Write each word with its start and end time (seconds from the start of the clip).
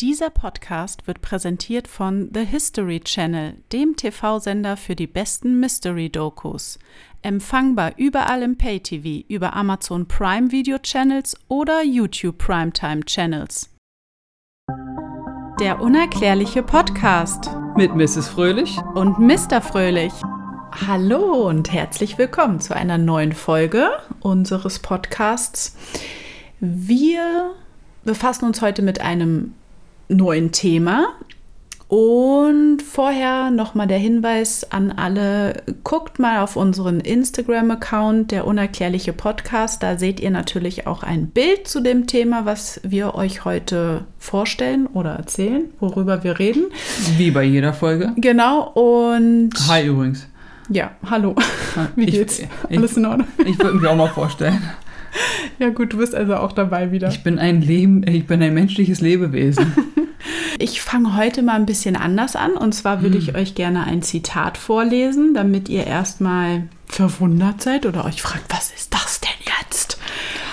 Dieser 0.00 0.30
Podcast 0.30 1.08
wird 1.08 1.22
präsentiert 1.22 1.88
von 1.88 2.30
The 2.32 2.44
History 2.44 3.00
Channel, 3.00 3.56
dem 3.72 3.96
TV-Sender 3.96 4.76
für 4.76 4.94
die 4.94 5.08
besten 5.08 5.58
Mystery-Dokus. 5.58 6.78
Empfangbar 7.22 7.94
überall 7.96 8.44
im 8.44 8.56
Pay-TV, 8.56 9.26
über 9.26 9.56
Amazon 9.56 10.06
Prime 10.06 10.52
Video 10.52 10.78
Channels 10.78 11.36
oder 11.48 11.82
YouTube 11.82 12.38
Primetime 12.38 13.00
Channels. 13.06 13.70
Der 15.58 15.80
unerklärliche 15.80 16.62
Podcast 16.62 17.50
Mit 17.76 17.92
Mrs. 17.96 18.28
Fröhlich. 18.28 18.78
und 18.94 19.18
Mr. 19.18 19.60
Fröhlich. 19.60 20.12
Hallo 20.86 21.48
und 21.48 21.72
herzlich 21.72 22.18
willkommen 22.18 22.60
zu 22.60 22.72
einer 22.72 22.98
neuen 22.98 23.32
Folge 23.32 23.90
unseres 24.20 24.78
Podcasts. 24.78 25.76
Wir 26.60 27.50
befassen 28.04 28.44
uns 28.44 28.62
heute 28.62 28.82
mit 28.82 29.00
einem 29.00 29.54
neuen 30.08 30.52
Thema. 30.52 31.08
Und 31.88 32.82
vorher 32.82 33.50
nochmal 33.50 33.86
der 33.86 33.96
Hinweis 33.96 34.70
an 34.70 34.92
alle, 34.92 35.62
guckt 35.84 36.18
mal 36.18 36.40
auf 36.40 36.54
unseren 36.54 37.00
Instagram-Account, 37.00 38.30
der 38.30 38.46
unerklärliche 38.46 39.14
Podcast. 39.14 39.82
Da 39.82 39.96
seht 39.96 40.20
ihr 40.20 40.30
natürlich 40.30 40.86
auch 40.86 41.02
ein 41.02 41.28
Bild 41.28 41.66
zu 41.66 41.80
dem 41.80 42.06
Thema, 42.06 42.44
was 42.44 42.78
wir 42.84 43.14
euch 43.14 43.46
heute 43.46 44.04
vorstellen 44.18 44.86
oder 44.86 45.12
erzählen, 45.12 45.62
worüber 45.80 46.22
wir 46.24 46.38
reden. 46.38 46.66
Wie 47.16 47.30
bei 47.30 47.44
jeder 47.44 47.72
Folge. 47.72 48.12
Genau, 48.16 48.64
und 48.68 49.52
Hi 49.68 49.86
übrigens. 49.86 50.26
ja, 50.68 50.90
hallo. 51.08 51.34
Wie 51.96 52.04
Ich- 52.04 52.10
geht's? 52.12 52.38
ich- 52.40 52.48
Alles 52.78 52.98
in 52.98 53.06
Ordnung? 53.06 53.28
Ich 53.46 53.58
würde 53.58 53.78
mich 53.78 53.86
auch 53.88 53.96
mal 53.96 54.08
vorstellen. 54.08 54.60
Ja 55.58 55.70
gut, 55.70 55.92
du 55.92 55.98
bist 55.98 56.14
also 56.14 56.36
auch 56.36 56.52
dabei 56.52 56.92
wieder. 56.92 57.08
Ich 57.08 57.22
bin 57.22 57.38
ein 57.38 57.62
Leben, 57.62 58.06
ich 58.06 58.26
bin 58.26 58.42
ein 58.42 58.54
menschliches 58.54 59.00
Lebewesen. 59.00 59.72
Ich 60.60 60.82
fange 60.82 61.16
heute 61.16 61.42
mal 61.42 61.54
ein 61.54 61.66
bisschen 61.66 61.94
anders 61.94 62.34
an. 62.34 62.52
Und 62.52 62.74
zwar 62.74 63.02
würde 63.02 63.16
ich 63.16 63.36
euch 63.36 63.54
gerne 63.54 63.84
ein 63.84 64.02
Zitat 64.02 64.58
vorlesen, 64.58 65.32
damit 65.32 65.68
ihr 65.68 65.86
erstmal 65.86 66.64
verwundert 66.86 67.62
seid 67.62 67.86
oder 67.86 68.04
euch 68.04 68.20
fragt, 68.20 68.52
was 68.52 68.72
ist 68.72 68.92
das 68.92 69.20
denn 69.20 69.30
jetzt? 69.60 69.98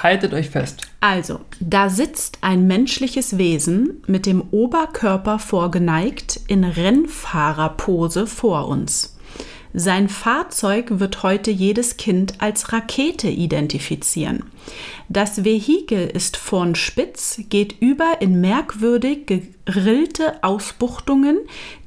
Haltet 0.03 0.33
euch 0.33 0.51
fest. 0.51 0.83
Also, 1.01 1.41
da 1.59 1.89
sitzt 1.89 2.39
ein 2.41 2.67
menschliches 2.67 3.39
Wesen 3.39 4.03
mit 4.05 4.27
dem 4.27 4.43
Oberkörper 4.51 5.39
vorgeneigt 5.39 6.39
in 6.47 6.63
Rennfahrerpose 6.63 8.27
vor 8.27 8.67
uns. 8.67 9.14
Sein 9.77 10.07
Fahrzeug 10.07 11.01
wird 11.01 11.21
heute 11.21 11.51
jedes 11.51 11.97
Kind 11.97 12.35
als 12.37 12.71
Rakete 12.71 13.27
identifizieren. 13.27 14.45
Das 15.09 15.43
Vehikel 15.43 16.07
ist 16.07 16.37
vorn 16.37 16.75
spitz, 16.75 17.41
geht 17.49 17.81
über 17.81 18.21
in 18.21 18.39
merkwürdig 18.39 19.25
gegrillte 19.25 20.41
Ausbuchtungen, 20.45 21.39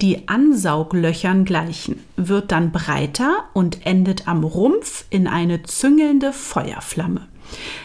die 0.02 0.28
Ansauglöchern 0.28 1.46
gleichen, 1.46 2.04
wird 2.16 2.52
dann 2.52 2.72
breiter 2.72 3.44
und 3.54 3.86
endet 3.86 4.28
am 4.28 4.44
Rumpf 4.44 5.06
in 5.08 5.26
eine 5.26 5.62
züngelnde 5.62 6.34
Feuerflamme. 6.34 7.26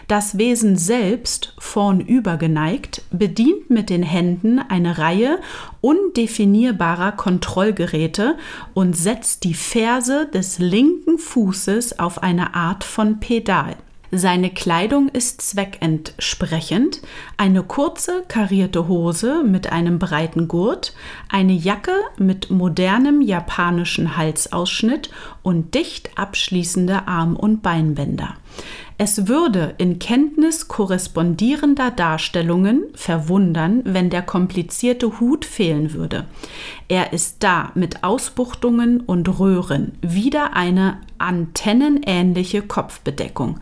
Das 0.08 0.38
Wesen 0.38 0.78
selbst, 0.78 1.54
vornüber 1.60 2.38
geneigt, 2.38 3.02
bedient 3.12 3.70
mit 3.70 3.90
den 3.90 4.04
Händen 4.04 4.60
eine 4.60 4.98
Reihe 4.98 5.40
undefinierbarer 5.82 7.14
Kontrollgeräte 7.14 8.36
und 8.74 8.96
setzt 8.96 9.44
die 9.44 9.54
Ferse 9.54 10.28
des 10.34 10.60
linken 10.60 11.18
Fußes 11.18 12.00
auf 12.00 12.22
eine 12.22 12.56
Art 12.56 12.84
von 12.84 13.20
Pedal. 13.20 13.76
Seine 14.16 14.52
Kleidung 14.52 15.10
ist 15.10 15.42
zweckentsprechend, 15.42 17.02
eine 17.36 17.64
kurze 17.64 18.22
karierte 18.28 18.88
Hose 18.88 19.44
mit 19.44 19.72
einem 19.72 19.98
breiten 19.98 20.48
Gurt, 20.48 20.94
eine 21.30 21.54
Jacke 21.54 21.96
mit 22.20 22.52
modernem 22.52 23.24
japanischen 23.24 24.16
Halsausschnitt 24.16 25.10
und 25.42 25.74
dicht 25.74 26.12
abschließende 26.16 27.08
Arm- 27.08 27.36
und 27.36 27.64
Beinbänder. 27.64 28.36
Es 28.98 29.28
würde 29.28 29.74
in 29.80 29.98
Kenntnis 29.98 30.68
korrespondierender 30.68 31.90
Darstellungen 31.90 32.84
verwundern, 32.94 33.82
wenn 33.86 34.10
der 34.10 34.22
komplizierte 34.22 35.20
Hut 35.20 35.46
fehlen 35.46 35.94
würde. 35.94 36.26
Er 36.88 37.12
ist 37.12 37.38
da 37.44 37.72
mit 37.74 38.04
Ausbuchtungen 38.04 39.02
und 39.02 39.40
Röhren, 39.40 39.94
wieder 40.02 40.56
eine 40.56 41.00
antennenähnliche 41.18 42.62
Kopfbedeckung. 42.62 43.60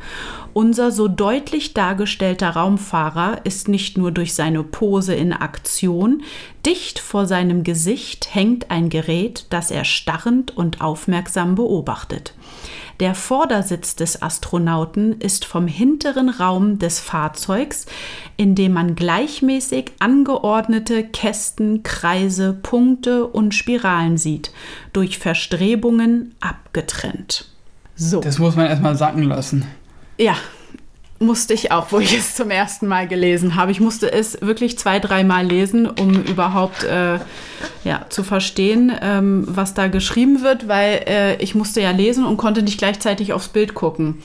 Unser 0.53 0.91
so 0.91 1.08
deutlich 1.08 1.73
dargestellter 1.73 2.50
Raumfahrer 2.50 3.46
ist 3.46 3.68
nicht 3.68 3.97
nur 3.97 4.12
durch 4.12 4.34
seine 4.34 4.63
Pose 4.63 5.13
in 5.13 5.31
Aktion, 5.31 6.23
dicht 6.66 7.00
vor 7.00 7.25
seinem 7.25 7.63
Gesicht 7.63 8.35
hängt 8.35 8.69
ein 8.69 8.90
Gerät, 8.90 9.46
das 9.50 9.72
er 9.72 9.85
starrend 9.85 10.56
und 10.58 10.81
aufmerksam 10.81 11.56
beobachtet. 11.56 12.34
Der 13.01 13.16
Vordersitz 13.16 13.95
des 13.95 14.22
Astronauten 14.22 15.19
ist 15.19 15.45
vom 15.45 15.66
hinteren 15.66 16.29
Raum 16.29 16.78
des 16.78 17.00
Fahrzeugs, 17.00 17.88
in 18.38 18.53
dem 18.53 18.73
man 18.73 18.94
gleichmäßig 18.94 19.94
angeordnete 19.97 21.03
Kästen, 21.03 21.81
Kreise, 21.81 22.53
Punkte 22.53 23.25
und 23.25 23.56
Spiralen 23.56 24.19
sieht, 24.19 24.51
durch 24.94 25.17
Verstrebungen 25.17 26.35
abgetrennt. 26.41 27.50
So. 27.95 28.22
Das 28.22 28.38
muss 28.38 28.56
man 28.56 28.67
erstmal 28.67 28.95
sacken 28.95 29.23
lassen. 29.23 29.66
Ja, 30.19 30.35
musste 31.22 31.54
ich 31.54 31.72
auch, 31.72 31.92
wo 31.92 32.00
ich 32.00 32.18
es 32.18 32.36
zum 32.36 32.50
ersten 32.52 32.88
Mal 32.88 33.08
gelesen 33.08 33.56
habe. 33.56 33.72
Ich 33.72 33.80
musste 33.80 34.12
es 34.12 34.42
wirklich 34.42 34.78
zwei, 34.78 35.00
dreimal 35.00 35.46
lesen, 35.46 35.86
um 35.88 36.24
überhaupt 36.24 36.84
äh, 36.84 37.20
ja, 37.84 38.06
zu 38.09 38.24
verstehen, 38.24 38.92
ähm, 39.02 39.46
was 39.48 39.74
da 39.74 39.88
geschrieben 39.88 40.42
wird, 40.42 40.68
weil 40.68 41.04
äh, 41.08 41.36
ich 41.42 41.56
musste 41.56 41.80
ja 41.82 41.92
lesen 41.92 42.26
und 42.26 42.38
konnte 42.38 42.64
nicht 42.64 42.78
gleichzeitig 42.78 43.34
aufs 43.34 43.48
Bild 43.50 43.74
gucken. 43.74 44.22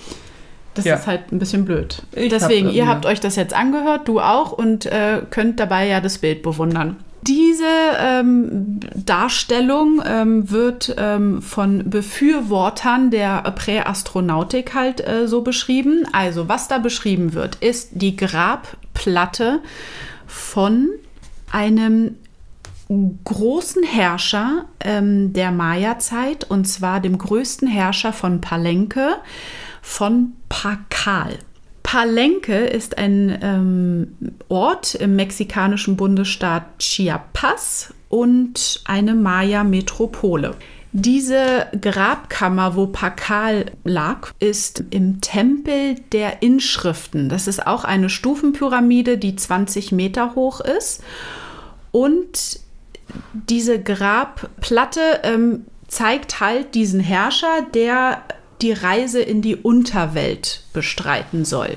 Das 0.74 0.84
Ja. 0.84 0.96
ist 0.96 1.06
halt 1.06 1.32
ein 1.32 1.38
bisschen 1.38 1.64
blöd. 1.64 2.02
Ich 2.12 2.28
Deswegen, 2.30 2.66
hab, 2.68 2.74
ihr 2.74 2.84
ja. 2.84 2.86
habt 2.88 3.06
euch 3.06 3.20
das 3.20 3.36
jetzt 3.36 3.54
angehört, 3.54 4.08
du 4.08 4.20
auch, 4.20 4.52
und 4.52 4.84
äh, 4.86 5.22
könnt 5.30 5.58
dabei 5.60 5.86
ja 5.86 6.00
das 6.00 6.18
Bild 6.18 6.42
bewundern. 6.42 6.96
Diese 7.26 7.64
ähm, 7.98 8.78
Darstellung 8.94 10.00
ähm, 10.06 10.50
wird 10.50 10.94
ähm, 10.96 11.42
von 11.42 11.90
Befürwortern 11.90 13.10
der 13.10 13.42
Präastronautik 13.42 14.74
halt 14.74 15.06
äh, 15.06 15.26
so 15.26 15.42
beschrieben. 15.42 16.06
Also, 16.12 16.48
was 16.48 16.68
da 16.68 16.78
beschrieben 16.78 17.32
wird, 17.32 17.56
ist 17.56 17.90
die 17.92 18.16
Grabplatte 18.16 19.60
von 20.26 20.88
einem 21.50 22.16
großen 23.24 23.82
Herrscher 23.82 24.66
ähm, 24.80 25.32
der 25.32 25.50
Maya-Zeit, 25.50 26.44
und 26.48 26.66
zwar 26.66 27.00
dem 27.00 27.18
größten 27.18 27.66
Herrscher 27.66 28.12
von 28.12 28.40
Palenque, 28.40 29.16
von 29.82 30.34
Pakal. 30.48 31.38
Palenque 31.86 32.66
ist 32.66 32.98
ein 32.98 33.38
ähm, 33.42 34.16
Ort 34.48 34.96
im 34.96 35.14
mexikanischen 35.14 35.96
Bundesstaat 35.96 36.80
Chiapas 36.80 37.94
und 38.08 38.82
eine 38.86 39.14
Maya-Metropole. 39.14 40.56
Diese 40.90 41.68
Grabkammer, 41.80 42.74
wo 42.74 42.88
Pakal 42.88 43.66
lag, 43.84 44.32
ist 44.40 44.82
im 44.90 45.20
Tempel 45.20 45.94
der 46.10 46.42
Inschriften. 46.42 47.28
Das 47.28 47.46
ist 47.46 47.64
auch 47.64 47.84
eine 47.84 48.10
Stufenpyramide, 48.10 49.16
die 49.16 49.36
20 49.36 49.92
Meter 49.92 50.34
hoch 50.34 50.60
ist. 50.60 51.04
Und 51.92 52.58
diese 53.32 53.80
Grabplatte 53.80 55.20
ähm, 55.22 55.66
zeigt 55.86 56.40
halt 56.40 56.74
diesen 56.74 56.98
Herrscher, 56.98 57.62
der 57.74 58.22
die 58.62 58.72
Reise 58.72 59.20
in 59.20 59.42
die 59.42 59.56
Unterwelt 59.56 60.62
bestreiten 60.72 61.44
soll. 61.44 61.76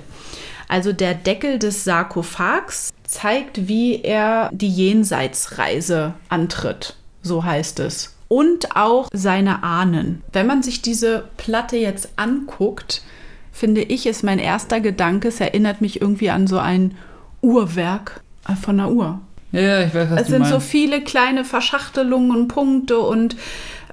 Also 0.68 0.94
der 0.94 1.14
Deckel 1.16 1.58
des 1.60 1.84
Sarkophags 1.84 2.92
zeigt, 3.04 3.68
wie 3.68 4.02
er 4.04 4.50
die 4.54 4.70
Jenseitsreise 4.70 6.14
antritt, 6.30 6.96
so 7.22 7.44
heißt 7.44 7.80
es. 7.80 8.16
Und 8.28 8.76
auch 8.76 9.10
seine 9.12 9.64
Ahnen. 9.64 10.22
Wenn 10.32 10.46
man 10.46 10.62
sich 10.62 10.84
diese 10.84 11.24
Platte 11.38 11.78
jetzt 11.78 12.10
anguckt, 12.18 13.02
finde 13.52 13.82
ich, 13.82 14.06
ist 14.06 14.24
mein 14.24 14.38
erster 14.38 14.80
Gedanke, 14.80 15.30
es 15.30 15.40
erinnert 15.42 15.82
mich 15.82 16.00
irgendwie 16.02 16.30
an 16.30 16.46
so 16.46 16.60
ein 16.60 16.96
Uhrwerk 17.42 18.22
äh, 18.48 18.56
von 18.56 18.80
einer 18.80 18.92
Uhr. 18.92 19.20
Ja, 19.52 19.82
ich 19.84 19.96
weiß, 19.96 20.12
was 20.12 20.22
Es 20.22 20.28
du 20.28 20.34
sind 20.34 20.46
so 20.46 20.52
meinst. 20.54 20.68
viele 20.68 21.02
kleine 21.02 21.44
Verschachtelungen 21.44 22.30
und 22.32 22.48
Punkte 22.50 23.00
und 23.00 23.36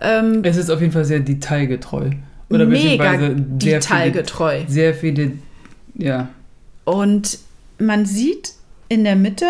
ähm, 0.03 0.43
es 0.45 0.59
ist 0.59 0.69
auf 0.71 0.83
jeden 0.83 0.93
Fall 0.93 1.07
sehr 1.07 1.21
detailgetreu. 1.21 2.11
Mega 2.49 2.65
beziehungsweise 2.65 3.37
sehr 3.61 3.79
detailgetreu. 3.79 4.59
Viele, 4.59 4.71
sehr 4.71 4.95
viele, 4.95 5.33
ja. 5.95 6.29
Und 6.85 7.39
man 7.79 8.07
sieht 8.07 8.55
in 8.89 9.05
der 9.05 9.17
Mitte 9.17 9.47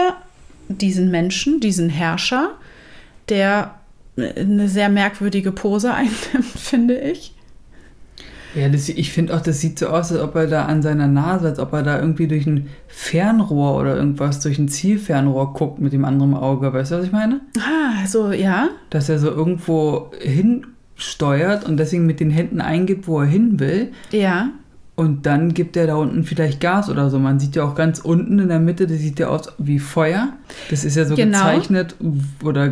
diesen 0.69 1.11
Menschen, 1.11 1.61
diesen 1.61 1.91
Herrscher, 1.91 2.53
der 3.29 3.75
eine 4.17 4.69
sehr 4.69 4.89
merkwürdige 4.89 5.53
Pose 5.53 5.93
einnimmt, 5.95 6.45
finde 6.45 6.99
ich. 6.99 7.33
Ja, 8.55 8.71
das, 8.71 8.89
ich 8.89 9.13
finde 9.13 9.37
auch, 9.37 9.43
das 9.43 9.61
sieht 9.61 9.79
so 9.79 9.89
aus, 9.89 10.11
als 10.11 10.23
ob 10.23 10.35
er 10.35 10.47
da 10.47 10.65
an 10.65 10.81
seiner 10.81 11.09
Nase, 11.09 11.49
als 11.49 11.59
ob 11.59 11.75
er 11.75 11.83
da 11.83 12.01
irgendwie 12.01 12.27
durch 12.27 12.47
ein 12.47 12.71
Fernrohr 12.89 13.79
oder 13.79 13.97
irgendwas, 13.97 14.41
durch 14.41 14.59
ein 14.59 14.69
Zielfernrohr 14.69 15.53
guckt 15.53 15.79
mit 15.79 15.93
dem 15.93 16.07
anderen 16.07 16.33
Auge. 16.33 16.73
Weißt 16.73 16.91
du, 16.91 16.97
was 16.97 17.05
ich 17.05 17.13
meine? 17.13 17.43
Ah, 17.59 18.07
so, 18.07 18.33
ja. 18.33 18.71
Dass 18.89 19.11
er 19.11 19.19
so 19.19 19.29
irgendwo 19.29 20.11
hinsteuert 20.97 21.65
und 21.65 21.77
deswegen 21.77 22.07
mit 22.07 22.21
den 22.21 22.31
Händen 22.31 22.61
eingibt, 22.61 23.07
wo 23.07 23.21
er 23.21 23.27
hin 23.27 23.61
will. 23.61 23.93
Ja. 24.11 24.51
Und 24.95 25.27
dann 25.27 25.53
gibt 25.53 25.77
er 25.77 25.87
da 25.87 25.97
unten 25.97 26.25
vielleicht 26.25 26.59
Gas 26.61 26.89
oder 26.89 27.11
so. 27.11 27.19
Man 27.19 27.39
sieht 27.39 27.55
ja 27.55 27.65
auch 27.65 27.75
ganz 27.75 27.99
unten 27.99 28.39
in 28.39 28.49
der 28.49 28.61
Mitte, 28.61 28.87
das 28.87 28.99
sieht 28.99 29.19
ja 29.19 29.29
aus 29.29 29.53
wie 29.59 29.79
Feuer. 29.79 30.31
Das 30.71 30.85
ist 30.85 30.97
ja 30.97 31.05
so 31.05 31.15
Genau. 31.15 31.37
gezeichnet 31.39 31.97
oder 32.43 32.71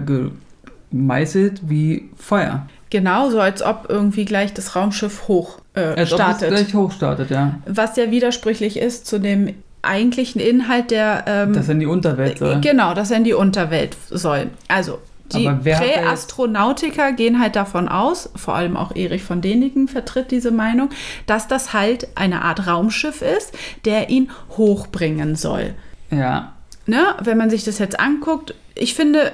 gemeißelt 0.91 1.69
wie 1.69 2.09
Feuer. 2.17 2.67
Genau, 2.89 3.29
so 3.29 3.41
als 3.41 3.63
ob 3.63 3.87
irgendwie 3.89 4.25
gleich 4.25 4.55
das 4.55 4.75
Raumschiff 4.75 5.29
hoch 5.29 5.59
äh, 5.75 5.81
Als 5.81 6.13
ob 6.13 6.21
startet. 6.21 6.53
es 6.53 6.61
gleich 6.61 6.75
hochstartet, 6.75 7.31
ja. 7.31 7.59
Was 7.67 7.97
ja 7.97 8.11
widersprüchlich 8.11 8.79
ist 8.79 9.07
zu 9.07 9.19
dem 9.19 9.53
eigentlichen 9.83 10.41
Inhalt 10.41 10.91
der. 10.93 11.25
Ähm, 11.27 11.53
Dass 11.53 11.69
er 11.69 11.73
in 11.75 11.81
die 11.81 11.87
Unterwelt 11.87 12.39
soll. 12.39 12.61
Genau, 12.63 12.95
dass 12.95 13.11
er 13.11 13.19
in 13.19 13.25
die 13.25 13.35
Unterwelt 13.35 13.97
soll. 14.09 14.47
Also, 14.69 14.99
die 15.39 15.71
Präastronautiker 15.71 17.13
gehen 17.13 17.41
halt 17.41 17.57
davon 17.57 17.89
aus, 17.89 18.31
vor 18.37 18.55
allem 18.55 18.77
auch 18.77 18.95
Erich 18.95 19.23
von 19.23 19.41
Däniken 19.41 19.89
vertritt 19.89 20.31
diese 20.31 20.51
Meinung, 20.51 20.91
dass 21.27 21.49
das 21.49 21.73
halt 21.73 22.09
eine 22.15 22.43
Art 22.43 22.67
Raumschiff 22.67 23.23
ist, 23.23 23.53
der 23.85 24.11
ihn 24.11 24.31
hochbringen 24.57 25.37
soll. 25.37 25.75
Ja. 26.11 26.53
Ne? 26.87 27.03
Wenn 27.23 27.39
man 27.39 27.51
sich 27.51 27.65
das 27.65 27.79
jetzt 27.79 27.99
anguckt, 27.99 28.55
ich 28.75 28.95
finde, 28.95 29.33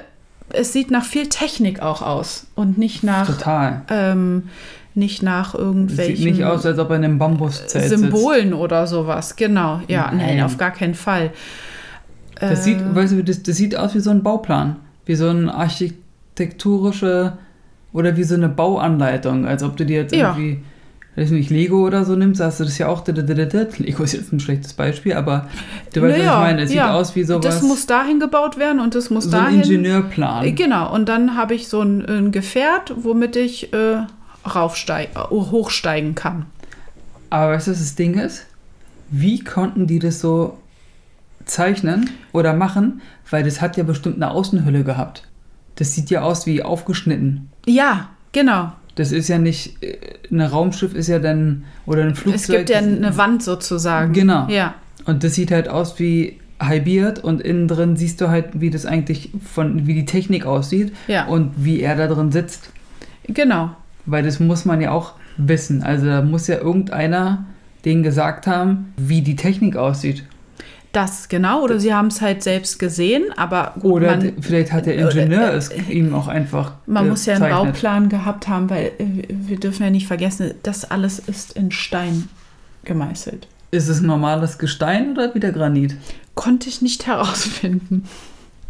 es 0.53 0.73
sieht 0.73 0.91
nach 0.91 1.05
viel 1.05 1.27
Technik 1.29 1.81
auch 1.81 2.01
aus 2.01 2.47
und 2.55 2.77
nicht 2.77 3.03
nach, 3.03 3.27
Total. 3.27 3.81
ähm, 3.89 4.49
nicht 4.93 5.23
nach 5.23 5.53
Es 5.53 5.59
irgendwelchen 5.59 6.15
sieht 6.17 6.25
nicht 6.25 6.43
aus, 6.43 6.65
als 6.65 6.77
ob 6.77 6.89
er 6.89 6.97
in 6.97 7.05
einem 7.05 7.17
Bambuszelt 7.17 7.69
sitzt. 7.69 7.89
Symbolen 7.89 8.53
oder 8.53 8.87
sowas. 8.87 9.35
Genau, 9.37 9.81
ja, 9.87 10.07
nein, 10.11 10.35
Nein. 10.37 10.43
auf 10.43 10.57
gar 10.57 10.71
keinen 10.71 10.95
Fall. 10.95 11.31
Das 12.35 12.59
Äh, 12.59 12.63
sieht, 12.63 12.95
weißt 12.95 13.13
du, 13.13 13.23
das, 13.23 13.43
das 13.43 13.55
sieht 13.55 13.75
aus 13.75 13.95
wie 13.95 13.99
so 13.99 14.09
ein 14.09 14.23
Bauplan. 14.23 14.75
Wie 15.05 15.15
so 15.15 15.27
eine 15.29 15.53
architektonische 15.53 17.37
oder 17.93 18.15
wie 18.17 18.23
so 18.23 18.35
eine 18.35 18.49
Bauanleitung. 18.49 19.45
Als 19.45 19.63
ob 19.63 19.77
du 19.77 19.85
dir 19.85 19.97
jetzt 20.01 20.15
Ja. 20.15 20.29
irgendwie, 20.35 20.63
weiß 21.15 21.31
nicht, 21.31 21.49
Lego 21.49 21.85
oder 21.85 22.05
so 22.05 22.15
nimmst, 22.15 22.39
hast 22.41 22.59
du 22.59 22.63
das 22.63 22.77
ja 22.77 22.87
auch. 22.87 23.05
Lego 23.05 24.03
ist 24.03 24.13
jetzt 24.13 24.31
ein 24.31 24.39
schlechtes 24.39 24.73
Beispiel, 24.73 25.13
aber 25.13 25.47
du 25.93 26.01
weißt, 26.01 26.11
was 26.13 26.17
ich 26.19 26.25
Naja, 26.25 26.39
meine. 26.39 26.61
Es 26.63 26.73
ja. 26.73 26.85
sieht 26.87 26.93
aus 26.93 27.15
wie 27.15 27.23
sowas. 27.23 27.43
Das 27.45 27.61
muss 27.63 27.85
dahin 27.85 28.19
gebaut 28.19 28.57
werden 28.57 28.79
und 28.79 28.95
das 28.95 29.09
muss 29.09 29.25
so 29.25 29.35
ein 29.35 29.43
dahin. 29.43 29.61
Ingenieurplan. 29.61 30.45
Äh, 30.45 30.51
Genau, 30.53 30.93
und 30.93 31.09
dann 31.09 31.35
habe 31.35 31.53
ich 31.53 31.67
so 31.67 31.81
ein, 31.81 32.05
ein 32.05 32.31
Gefährt, 32.31 32.93
womit 32.95 33.35
ich 33.35 33.73
äh, 33.73 34.05
raufsteig, 34.47 35.09
äh, 35.15 35.19
hochsteigen 35.29 36.15
kann. 36.15 36.45
Aber 37.29 37.51
weißt 37.53 37.67
du, 37.67 37.71
was 37.71 37.79
das 37.79 37.95
Ding 37.95 38.13
ist? 38.19 38.45
Wie 39.09 39.43
konnten 39.43 39.87
die 39.87 39.99
das 39.99 40.21
so 40.21 40.57
zeichnen 41.45 42.09
oder 42.31 42.53
machen? 42.53 43.01
Weil 43.29 43.43
das 43.43 43.61
hat 43.61 43.77
ja 43.77 43.83
bestimmt 43.83 44.17
eine 44.17 44.31
Außenhülle 44.31 44.83
gehabt. 44.83 45.23
Das 45.75 45.93
sieht 45.95 46.09
ja 46.09 46.21
aus 46.21 46.45
wie 46.45 46.63
aufgeschnitten. 46.63 47.49
Ja, 47.65 48.09
genau. 48.31 48.71
Das 48.95 49.11
ist 49.11 49.29
ja 49.29 49.37
nicht, 49.37 49.81
äh, 49.81 49.97
ein 50.29 50.41
Raumschiff 50.41 50.93
ist 50.93 51.07
ja 51.07 51.19
dann, 51.19 51.63
oder 51.85 52.03
ein 52.03 52.15
Flugzeug. 52.15 52.41
Es 52.41 52.47
gibt 52.47 52.69
ja 52.69 52.77
eine 52.79 53.17
Wand 53.17 53.41
sozusagen. 53.41 54.13
Genau. 54.13 54.47
Ja, 54.49 54.75
Und 55.05 55.23
das 55.23 55.35
sieht 55.35 55.51
halt 55.51 55.67
aus 55.69 55.97
wie 55.99 56.39
halbiert 56.59 57.23
und 57.23 57.41
innen 57.41 57.67
drin 57.67 57.95
siehst 57.95 58.21
du 58.21 58.29
halt, 58.29 58.61
wie 58.61 58.69
das 58.69 58.85
eigentlich 58.85 59.31
von, 59.51 59.87
wie 59.87 59.93
die 59.95 60.05
Technik 60.05 60.45
aussieht 60.45 60.93
ja, 61.07 61.25
und 61.25 61.51
wie 61.57 61.81
er 61.81 61.95
da 61.95 62.07
drin 62.07 62.31
sitzt. 62.31 62.69
genau. 63.27 63.71
Weil 64.05 64.23
das 64.23 64.39
muss 64.39 64.65
man 64.65 64.81
ja 64.81 64.91
auch 64.91 65.13
wissen. 65.37 65.83
Also 65.83 66.07
da 66.07 66.21
muss 66.21 66.47
ja 66.47 66.57
irgendeiner 66.57 67.45
denen 67.85 68.03
gesagt 68.03 68.47
haben, 68.47 68.93
wie 68.97 69.21
die 69.21 69.35
Technik 69.35 69.75
aussieht. 69.75 70.23
Das 70.91 71.29
genau, 71.29 71.63
oder 71.63 71.79
sie 71.79 71.93
haben 71.93 72.07
es 72.07 72.19
halt 72.19 72.43
selbst 72.43 72.77
gesehen, 72.77 73.31
aber 73.37 73.75
gut, 73.79 73.93
Oder 73.93 74.17
man, 74.17 74.33
vielleicht 74.41 74.73
hat 74.73 74.85
der 74.85 74.95
Ingenieur 74.95 75.53
es 75.53 75.71
ihm 75.89 76.13
auch 76.13 76.27
einfach 76.27 76.73
man 76.85 77.07
muss 77.07 77.25
ja 77.25 77.35
einen. 77.35 77.49
Bauplan 77.49 78.09
gehabt 78.09 78.49
haben, 78.49 78.69
weil 78.69 78.91
äh, 78.97 79.05
wir 79.29 79.57
dürfen 79.57 79.83
ja 79.83 79.89
nicht 79.89 80.07
vergessen, 80.07 80.53
das 80.63 80.89
alles 80.89 81.19
ist 81.19 81.53
in 81.53 81.71
Stein 81.71 82.27
gemeißelt. 82.83 83.47
Ist 83.71 83.87
es 83.87 84.01
normales 84.01 84.57
Gestein 84.57 85.13
oder 85.13 85.33
wieder 85.33 85.53
Granit? 85.53 85.95
Konnte 86.35 86.67
ich 86.67 86.81
nicht 86.81 87.07
herausfinden. 87.07 88.03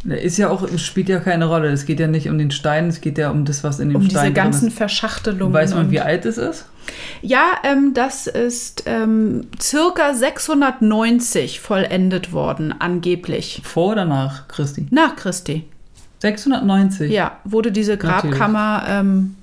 Ist 0.03 0.37
ja 0.37 0.49
auch, 0.49 0.67
spielt 0.77 1.09
ja 1.09 1.19
keine 1.19 1.45
Rolle. 1.45 1.69
Es 1.69 1.85
geht 1.85 1.99
ja 1.99 2.07
nicht 2.07 2.27
um 2.27 2.37
den 2.37 2.49
Stein, 2.49 2.87
es 2.87 3.01
geht 3.01 3.19
ja 3.19 3.29
um 3.29 3.45
das, 3.45 3.63
was 3.63 3.79
in 3.79 3.89
dem 3.89 3.97
Um 3.97 4.09
Stein 4.09 4.23
diese 4.23 4.33
ganzen 4.33 4.59
drin 4.61 4.69
ist. 4.69 4.77
Verschachtelungen. 4.77 5.53
Weiß 5.53 5.75
man, 5.75 5.91
wie 5.91 5.99
alt 5.99 6.25
es 6.25 6.37
ist? 6.37 6.65
Ja, 7.21 7.57
ähm, 7.63 7.93
das 7.93 8.25
ist 8.25 8.83
ähm, 8.87 9.47
circa 9.61 10.13
690 10.15 11.59
vollendet 11.59 12.33
worden, 12.33 12.73
angeblich. 12.77 13.61
Vor 13.63 13.91
oder 13.91 14.05
nach 14.05 14.47
Christi? 14.47 14.87
Nach 14.89 15.15
Christi. 15.15 15.65
690? 16.19 17.11
Ja, 17.11 17.37
wurde 17.43 17.71
diese. 17.71 17.97
Grabkammer 17.97 18.85
ähm, 18.87 19.35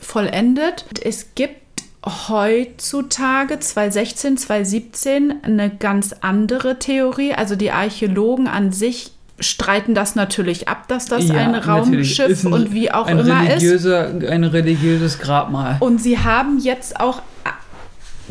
vollendet. 0.00 0.84
Es 1.04 1.34
gibt 1.36 1.62
heutzutage, 2.04 3.60
2016, 3.60 4.36
2017, 4.36 5.34
eine 5.42 5.70
ganz 5.70 6.12
andere 6.20 6.80
Theorie. 6.80 7.34
Also 7.34 7.54
die 7.54 7.70
Archäologen 7.70 8.48
an 8.48 8.72
sich 8.72 9.12
streiten 9.38 9.94
das 9.94 10.14
natürlich 10.14 10.68
ab, 10.68 10.88
dass 10.88 11.06
das 11.06 11.28
Ja, 11.28 11.34
ein. 11.34 11.54
Raumschiff 11.54 12.44
ein- 12.44 12.52
und 12.52 12.72
wie 12.72 12.90
auch 12.92 13.06
ein 13.06 13.18
immer 13.18 13.42
ist. 13.42 13.48
religiöser, 13.50 14.08
Ein 14.28 14.44
religiöses 14.44 15.18
Grabmal. 15.18 15.76
Und 15.80 16.00
sie 16.00 16.18
haben 16.18 16.58
jetzt 16.58 17.00
auch 17.00 17.18
äh, 17.44 17.50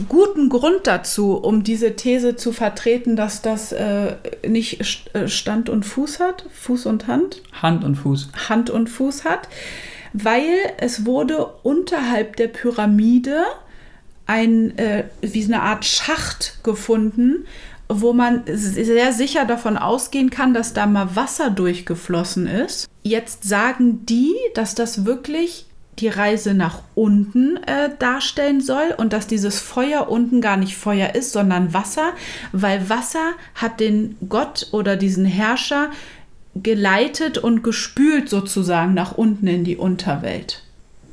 guten 0.08 0.50
Grund 0.50 0.86
dazu, 0.88 1.34
um 1.36 1.64
diese 1.64 1.96
These 1.96 2.36
zu 2.36 2.52
vertreten, 2.54 3.16
dass 3.16 3.42
das 3.42 3.72
äh, 3.72 4.16
nicht 4.48 5.10
äh, 5.14 5.28
Stand 5.28 5.70
und 5.70 5.86
Fuß 5.86 6.20
hat, 6.20 6.46
Fuß 6.54 6.86
und 6.86 7.08
Hand, 7.08 7.42
Hand 7.62 7.84
und 7.84 7.96
Fuß. 7.96 8.30
Hand 8.50 8.70
und 8.70 8.88
Fuß 8.90 9.26
hat, 9.26 9.50
weil 10.14 10.46
es 10.78 11.06
wurde 11.06 11.46
unterhalb 11.64 12.36
der 12.38 12.48
Pyramide 12.48 13.44
ein, 14.28 14.78
äh, 14.78 15.06
wie 15.22 15.44
eine 15.44 15.62
Art 15.62 15.84
Schacht 15.84 16.64
gefunden, 16.64 17.46
wo 17.94 18.14
man 18.14 18.44
sehr 18.48 19.12
sicher 19.12 19.46
davon 19.46 19.78
ausgehen 19.78 20.30
kann, 20.30 20.54
dass 20.54 20.74
da 20.74 20.86
mal 20.86 21.16
Wasser 21.16 21.50
durchgeflossen 21.50 22.48
ist. 22.48 22.88
Jetzt 23.04 23.44
sagen 23.44 24.06
die, 24.06 24.34
dass 24.54 24.76
das 24.76 25.06
wirklich 25.06 25.66
die 26.00 26.08
Reise 26.08 26.54
nach 26.54 26.80
unten 26.96 27.58
äh, 27.58 27.90
darstellen 28.00 28.62
soll 28.62 28.96
und 28.98 29.14
dass 29.14 29.28
dieses 29.28 29.60
Feuer 29.60 30.10
unten 30.10 30.42
gar 30.42 30.58
nicht 30.58 30.78
Feuer 30.78 31.16
ist, 31.16 31.34
sondern 31.34 31.74
Wasser, 31.74 32.14
weil 32.54 32.90
Wasser 32.90 33.34
hat 33.56 33.80
den 33.80 34.16
Gott 34.30 34.68
oder 34.72 34.96
diesen 34.96 35.26
Herrscher 35.26 35.90
geleitet 36.56 37.38
und 37.38 37.64
gespült 37.64 38.30
sozusagen 38.30 38.94
nach 38.94 39.18
unten 39.18 39.48
in 39.48 39.64
die 39.64 39.78
Unterwelt. 39.78 40.64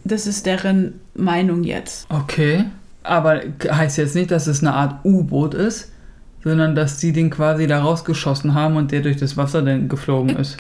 Das 0.05 0.27
ist 0.27 0.47
deren 0.47 1.01
Meinung 1.15 1.65
jetzt. 1.65 2.07
Okay. 2.09 2.65
Aber 3.03 3.43
heißt 3.69 3.99
jetzt 3.99 4.15
nicht, 4.15 4.31
dass 4.31 4.47
es 4.47 4.61
eine 4.61 4.75
Art 4.75 5.05
U-Boot 5.05 5.55
ist, 5.55 5.93
sondern 6.45 6.75
dass 6.75 7.01
sie 7.01 7.13
den 7.13 7.31
quasi 7.31 7.67
da 7.67 7.81
rausgeschossen 7.81 8.55
haben 8.55 8.77
und 8.77 8.93
der 8.93 9.01
durch 9.01 9.17
das 9.17 9.37
Wasser 9.37 9.63
dann 9.63 9.89
geflogen 9.89 10.37
ist. 10.37 10.57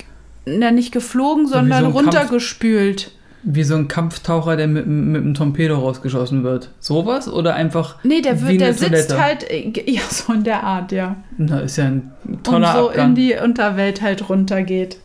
Na, 0.46 0.70
nicht 0.70 0.92
geflogen, 0.92 1.46
sondern 1.46 1.68
so 1.92 1.98
ein 1.98 2.04
Kampf- 2.04 2.06
runtergespült. 2.06 3.12
Wie 3.44 3.62
so 3.62 3.76
ein 3.76 3.86
Kampftaucher, 3.86 4.56
der 4.56 4.66
mit, 4.66 4.86
mit 4.88 5.22
einem 5.22 5.32
Torpedo 5.34 5.76
rausgeschossen 5.78 6.42
wird. 6.42 6.70
Sowas? 6.80 7.28
Oder 7.32 7.54
einfach. 7.54 7.96
Nee, 8.02 8.20
der, 8.20 8.40
wird, 8.42 8.60
der 8.60 8.68
eine 8.68 8.76
sitzt 8.76 9.10
Toilette? 9.10 9.22
halt, 9.22 9.50
äh, 9.50 9.72
ja, 9.90 10.00
so 10.10 10.32
in 10.32 10.42
der 10.42 10.64
Art, 10.64 10.90
ja. 10.90 11.16
Na, 11.36 11.60
ist 11.60 11.76
ja 11.76 11.84
ein 11.84 12.10
Und 12.26 12.44
toller 12.44 12.72
so 12.72 12.88
Abgang. 12.88 13.10
in 13.10 13.14
die 13.14 13.34
Unterwelt 13.34 14.02
halt 14.02 14.28
runtergeht. 14.28 14.98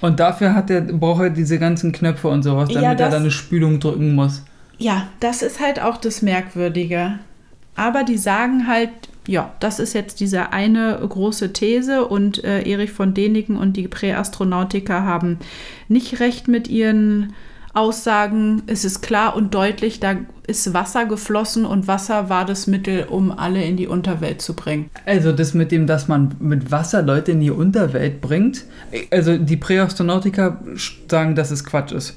und 0.00 0.20
dafür 0.20 0.54
hat 0.54 0.70
der, 0.70 0.80
braucht 0.82 1.22
er 1.22 1.30
diese 1.30 1.58
ganzen 1.58 1.92
Knöpfe 1.92 2.28
und 2.28 2.42
sowas, 2.44 2.70
Ja, 2.70 2.80
damit 2.80 3.00
er 3.00 3.04
das- 3.06 3.14
dann 3.14 3.22
eine 3.22 3.30
Spülung 3.30 3.78
drücken 3.78 4.14
muss. 4.14 4.42
Ja, 4.78 5.08
das 5.20 5.42
ist 5.42 5.60
halt 5.60 5.80
auch 5.80 5.98
das 5.98 6.22
Merkwürdige. 6.22 7.18
Aber 7.76 8.04
die 8.04 8.16
sagen 8.18 8.66
halt, 8.66 8.90
ja, 9.26 9.52
das 9.60 9.78
ist 9.78 9.92
jetzt 9.92 10.20
diese 10.20 10.52
eine 10.52 10.98
große 11.06 11.52
These 11.52 12.06
und 12.06 12.44
äh, 12.44 12.62
Erich 12.62 12.92
von 12.92 13.14
Däniken 13.14 13.56
und 13.56 13.76
die 13.76 13.88
Präastronautiker 13.88 15.02
haben 15.02 15.38
nicht 15.88 16.20
recht 16.20 16.48
mit 16.48 16.68
ihren 16.68 17.32
Aussagen. 17.74 18.62
Es 18.66 18.84
ist 18.84 19.02
klar 19.02 19.36
und 19.36 19.54
deutlich, 19.54 20.00
da 20.00 20.16
ist 20.46 20.72
Wasser 20.72 21.04
geflossen 21.04 21.66
und 21.66 21.86
Wasser 21.88 22.28
war 22.28 22.44
das 22.44 22.66
Mittel, 22.66 23.04
um 23.04 23.36
alle 23.36 23.62
in 23.62 23.76
die 23.76 23.86
Unterwelt 23.86 24.40
zu 24.40 24.54
bringen. 24.54 24.88
Also 25.04 25.32
das 25.32 25.54
mit 25.54 25.72
dem, 25.72 25.86
dass 25.86 26.08
man 26.08 26.36
mit 26.38 26.70
Wasser 26.70 27.02
Leute 27.02 27.32
in 27.32 27.40
die 27.40 27.50
Unterwelt 27.50 28.20
bringt. 28.20 28.64
Also 29.10 29.36
die 29.36 29.56
Präastronautiker 29.56 30.60
sagen, 31.08 31.34
dass 31.34 31.50
es 31.50 31.64
Quatsch 31.64 31.92
ist. 31.92 32.16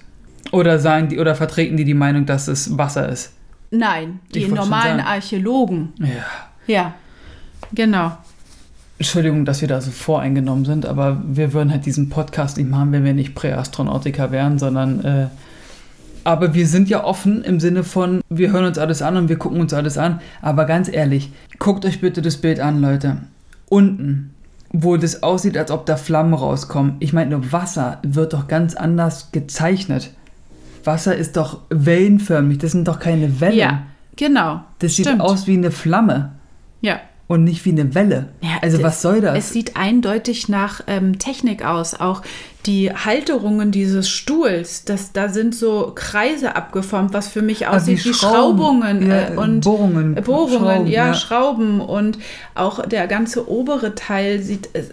Oder 0.52 0.80
sagen 0.80 1.10
die 1.10 1.20
oder 1.20 1.36
vertreten 1.36 1.76
die 1.76 1.84
die 1.86 1.94
Meinung, 1.94 2.26
dass 2.26 2.48
es 2.48 2.78
Wasser 2.78 3.10
ist. 3.10 3.34
Nein, 3.72 4.20
die 4.34 4.48
normalen. 4.48 5.00
Archäologen. 5.00 5.94
Ja. 6.00 6.49
Ja, 6.70 6.94
genau. 7.74 8.16
Entschuldigung, 9.00 9.44
dass 9.44 9.62
wir 9.62 9.68
da 9.68 9.82
so 9.82 9.90
voreingenommen 9.92 10.66
sind, 10.66 10.86
aber 10.86 11.22
wir 11.26 11.54
würden 11.54 11.72
halt 11.72 11.86
diesen 11.86 12.10
Podcast 12.10 12.58
nicht 12.58 12.70
machen, 12.70 12.92
wenn 12.92 13.04
wir 13.04 13.14
nicht 13.14 13.34
Präastronautiker 13.34 14.32
wären, 14.32 14.60
sondern 14.60 15.04
äh, 15.04 15.28
Aber 16.26 16.54
wir 16.54 16.68
sind 16.68 16.90
ja 16.90 17.04
offen 17.04 17.44
im 17.44 17.60
Sinne 17.60 17.84
von, 17.84 18.22
wir 18.30 18.52
hören 18.52 18.66
uns 18.66 18.78
alles 18.78 19.02
an 19.02 19.18
und 19.18 19.30
wir 19.30 19.38
gucken 19.38 19.62
uns 19.62 19.74
alles 19.74 19.98
an. 19.98 20.20
Aber 20.42 20.66
ganz 20.66 20.90
ehrlich, 20.92 21.32
guckt 21.58 21.86
euch 21.86 22.02
bitte 22.02 22.22
das 22.22 22.38
Bild 22.38 22.60
an, 22.60 22.82
Leute. 22.82 23.18
Unten, 23.70 24.36
wo 24.72 24.96
das 24.98 25.24
aussieht, 25.24 25.58
als 25.58 25.72
ob 25.72 25.88
da 25.88 25.96
Flammen 25.98 26.34
rauskommen. 26.36 26.98
Ich 27.00 27.14
meine, 27.14 27.52
Wasser 27.52 27.98
wird 28.04 28.34
doch 28.34 28.48
ganz 28.48 28.76
anders 28.76 29.32
gezeichnet. 29.32 30.12
Wasser 30.84 31.16
ist 31.16 31.36
doch 31.36 31.62
wellenförmig, 31.70 32.60
das 32.60 32.74
sind 32.74 32.88
doch 32.88 33.00
keine 33.00 33.40
Wellen. 33.40 33.58
Ja, 33.58 33.84
genau. 34.18 34.62
Das 34.80 34.96
sieht 34.96 35.08
Stimmt. 35.08 35.22
aus 35.22 35.48
wie 35.48 35.58
eine 35.58 35.72
Flamme 35.72 36.34
Ja. 36.82 37.00
und 37.28 37.44
nicht 37.44 37.64
wie 37.66 37.70
eine 37.72 37.94
Welle. 37.94 38.30
Ja, 38.42 38.50
also 38.62 38.82
was 38.82 39.02
soll 39.02 39.22
das? 39.22 39.38
Es 39.38 39.50
sieht 39.52 39.76
eindeutig 39.78 40.50
nach 40.50 40.82
ähm, 40.88 41.20
Technik 41.20 41.64
aus. 41.64 42.00
Auch 42.00 42.22
die 42.66 42.92
Halterungen 42.92 43.72
dieses 43.72 44.10
Stuhls, 44.10 44.84
das, 44.86 45.12
da 45.12 45.30
sind 45.30 45.54
so 45.56 45.92
Kreise 45.94 46.56
abgeformt, 46.56 47.14
was 47.14 47.28
für 47.28 47.42
mich 47.42 47.68
Ah, 47.68 47.72
aussieht 47.78 48.04
wie. 48.06 48.14
Schraubungen 48.14 49.08
Ja, 49.10 49.30
äh, 49.30 49.36
und 49.38 49.62
Bohrungen. 49.62 50.16
Bohrungen, 50.16 50.58
Schrauben, 50.60 50.88
ja, 50.88 51.08
ja. 51.08 51.14
Schrauben 51.14 51.82
und 51.82 52.18
auch 52.56 52.86
der 52.86 53.08
ganze 53.08 53.50
obere 53.50 53.94
Teil 53.96 54.42
sieht 54.42 54.70
äh, 54.76 54.84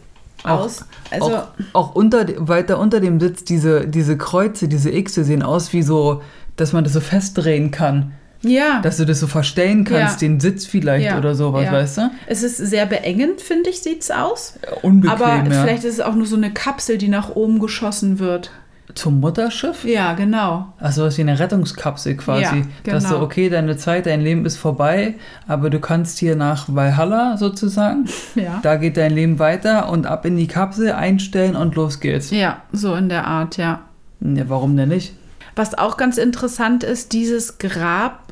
Auch- 0.45 0.61
aus. 0.67 0.85
Also 1.11 1.37
auch, 1.37 1.47
auch 1.73 1.95
unter, 1.95 2.27
weiter 2.49 2.79
unter 2.79 3.01
dem 3.01 3.19
Sitz, 3.21 3.45
diese, 3.45 3.87
diese 3.87 4.17
Kreuze, 4.19 4.69
diese 4.69 4.91
Xe 4.91 5.25
sehen 5.25 5.43
aus 5.43 5.73
wie 5.73 5.83
so, 5.83 6.23
dass 6.57 6.73
man 6.73 6.85
das 6.85 6.93
so 6.93 7.01
festdrehen 7.01 7.71
kann. 7.71 8.13
Ja. 8.49 8.81
Dass 8.81 8.97
du 8.97 9.05
das 9.05 9.21
so 9.21 9.27
verstellen 9.27 9.85
kannst, 9.85 10.21
Ja. 10.23 10.29
den 10.29 10.41
Sitz 10.41 10.67
vielleicht 10.67 11.05
Ja, 11.07 11.19
oder 11.19 11.35
sowas, 11.35 11.65
ja. 11.65 11.73
weißt 11.73 11.99
du? 11.99 12.11
Es 12.27 12.43
ist 12.43 12.57
sehr 12.57 12.87
beengend, 12.87 13.41
finde 13.41 13.71
ich, 13.71 13.81
sieht 13.83 14.03
es 14.03 14.11
aus. 14.11 14.59
Unbequem, 14.83 15.11
Aber 15.21 15.45
vielleicht 15.51 15.85
ist 15.85 15.95
es 15.95 16.01
auch 16.01 16.15
nur 16.15 16.27
so 16.27 16.37
eine 16.37 16.53
Kapsel, 16.53 16.99
die 16.99 17.09
nach 17.09 17.31
oben 17.37 17.59
geschossen 17.61 18.19
wird. 18.19 18.51
Zum 18.95 19.21
Mutterschiff? 19.21 19.85
Ja, 19.85 20.15
genau. 20.15 20.73
Also 20.79 21.05
was 21.05 21.19
wie 21.19 21.23
eine 21.23 21.39
Rettungskapsel 21.39 22.17
quasi. 22.17 22.43
Ja, 22.43 22.93
Dass 22.95 23.03
du, 23.05 23.11
genau. 23.11 23.23
okay, 23.25 23.51
deine 23.51 23.77
Zeit, 23.77 24.07
dein 24.07 24.21
Leben 24.23 24.47
ist 24.47 24.57
vorbei, 24.57 25.17
aber 25.49 25.71
du 25.71 25.81
kannst 25.81 26.19
hier 26.19 26.37
nach 26.37 26.67
Valhalla 26.69 27.37
sozusagen. 27.37 28.07
Ja. 28.37 28.61
Da 28.63 28.77
geht 28.77 28.97
dein 28.97 29.13
Leben 29.13 29.39
weiter 29.39 29.89
und 29.89 30.07
ab 30.07 30.25
in 30.25 30.37
die 30.37 30.47
Kapsel 30.47 30.93
einstellen 30.93 31.57
und 31.57 31.75
los 31.75 32.01
geht's. 32.01 32.31
Ja, 32.31 32.63
so 32.73 32.95
in 32.95 33.09
der 33.09 33.27
Art, 33.27 33.57
ja. 33.57 33.81
Ja, 34.21 34.45
warum 34.49 34.77
denn 34.77 34.91
nicht? 34.91 35.15
Was 35.57 35.77
auch 35.77 35.97
ganz 35.97 36.17
interessant 36.19 36.85
ist, 36.85 37.13
dieses 37.13 37.59
Grab, 37.59 38.26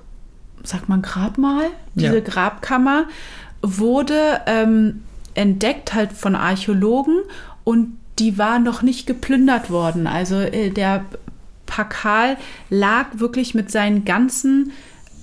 sagt 0.65 0.89
man 0.89 1.03
Grabmal? 1.03 1.67
Diese 1.95 2.15
Ja. 2.17 2.21
Grabkammer 2.21 3.05
wurde 3.63 4.41
ähm, 4.47 5.03
entdeckt 5.35 5.95
halt 5.95 6.13
von 6.13 6.35
Archäologen 6.35 7.17
und 7.65 7.97
die 8.19 8.39
war 8.39 8.59
noch 8.59 8.83
nicht 8.83 9.07
geplündert 9.07 9.71
worden. 9.71 10.07
Also 10.07 10.37
äh, 10.37 10.71
der 10.71 11.05
Pakal 11.67 12.37
lag 12.71 13.07
wirklich 13.15 13.55
mit 13.55 13.71
seinen 13.71 14.05
ganzen 14.05 14.73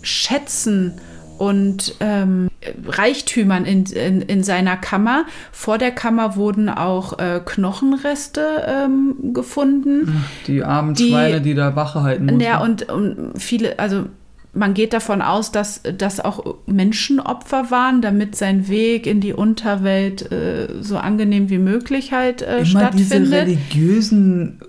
Schätzen 0.01 0.93
und 1.37 1.95
ähm, 2.01 2.49
Reichtümern 2.85 3.65
in, 3.65 3.85
in, 3.85 4.21
in 4.21 4.43
seiner 4.43 4.77
Kammer. 4.77 5.25
Vor 5.51 5.77
der 5.79 5.91
Kammer 5.91 6.35
wurden 6.35 6.69
auch 6.69 7.17
äh, 7.19 7.41
Knochenreste 7.43 8.45
ähm, 8.67 9.33
gefunden. 9.33 10.23
Die 10.47 10.63
armen 10.63 10.93
Die- 10.93 11.09
Schweine, 11.09 11.41
die 11.41 11.55
da 11.55 11.75
Wache 11.75 12.03
halten 12.03 12.25
mussten. 12.25 12.41
Ja, 12.41 12.59
und, 12.59 12.89
und 12.89 13.33
viele, 13.39 13.79
also 13.79 14.05
man 14.53 14.73
geht 14.73 14.91
davon 14.93 15.21
aus, 15.21 15.51
dass 15.51 15.81
das 15.97 16.19
auch 16.19 16.55
Menschenopfer 16.65 17.71
waren, 17.71 18.01
damit 18.01 18.35
sein 18.35 18.67
Weg 18.67 19.07
in 19.07 19.21
die 19.21 19.33
Unterwelt 19.33 20.29
äh, 20.31 20.67
so 20.81 20.97
angenehm 20.97 21.49
wie 21.49 21.57
möglich 21.57 22.11
halt 22.11 22.41
äh, 22.41 22.59
immer 22.59 22.91
diese 22.91 23.15
stattfindet. 23.15 23.33
religiösen 23.33 24.59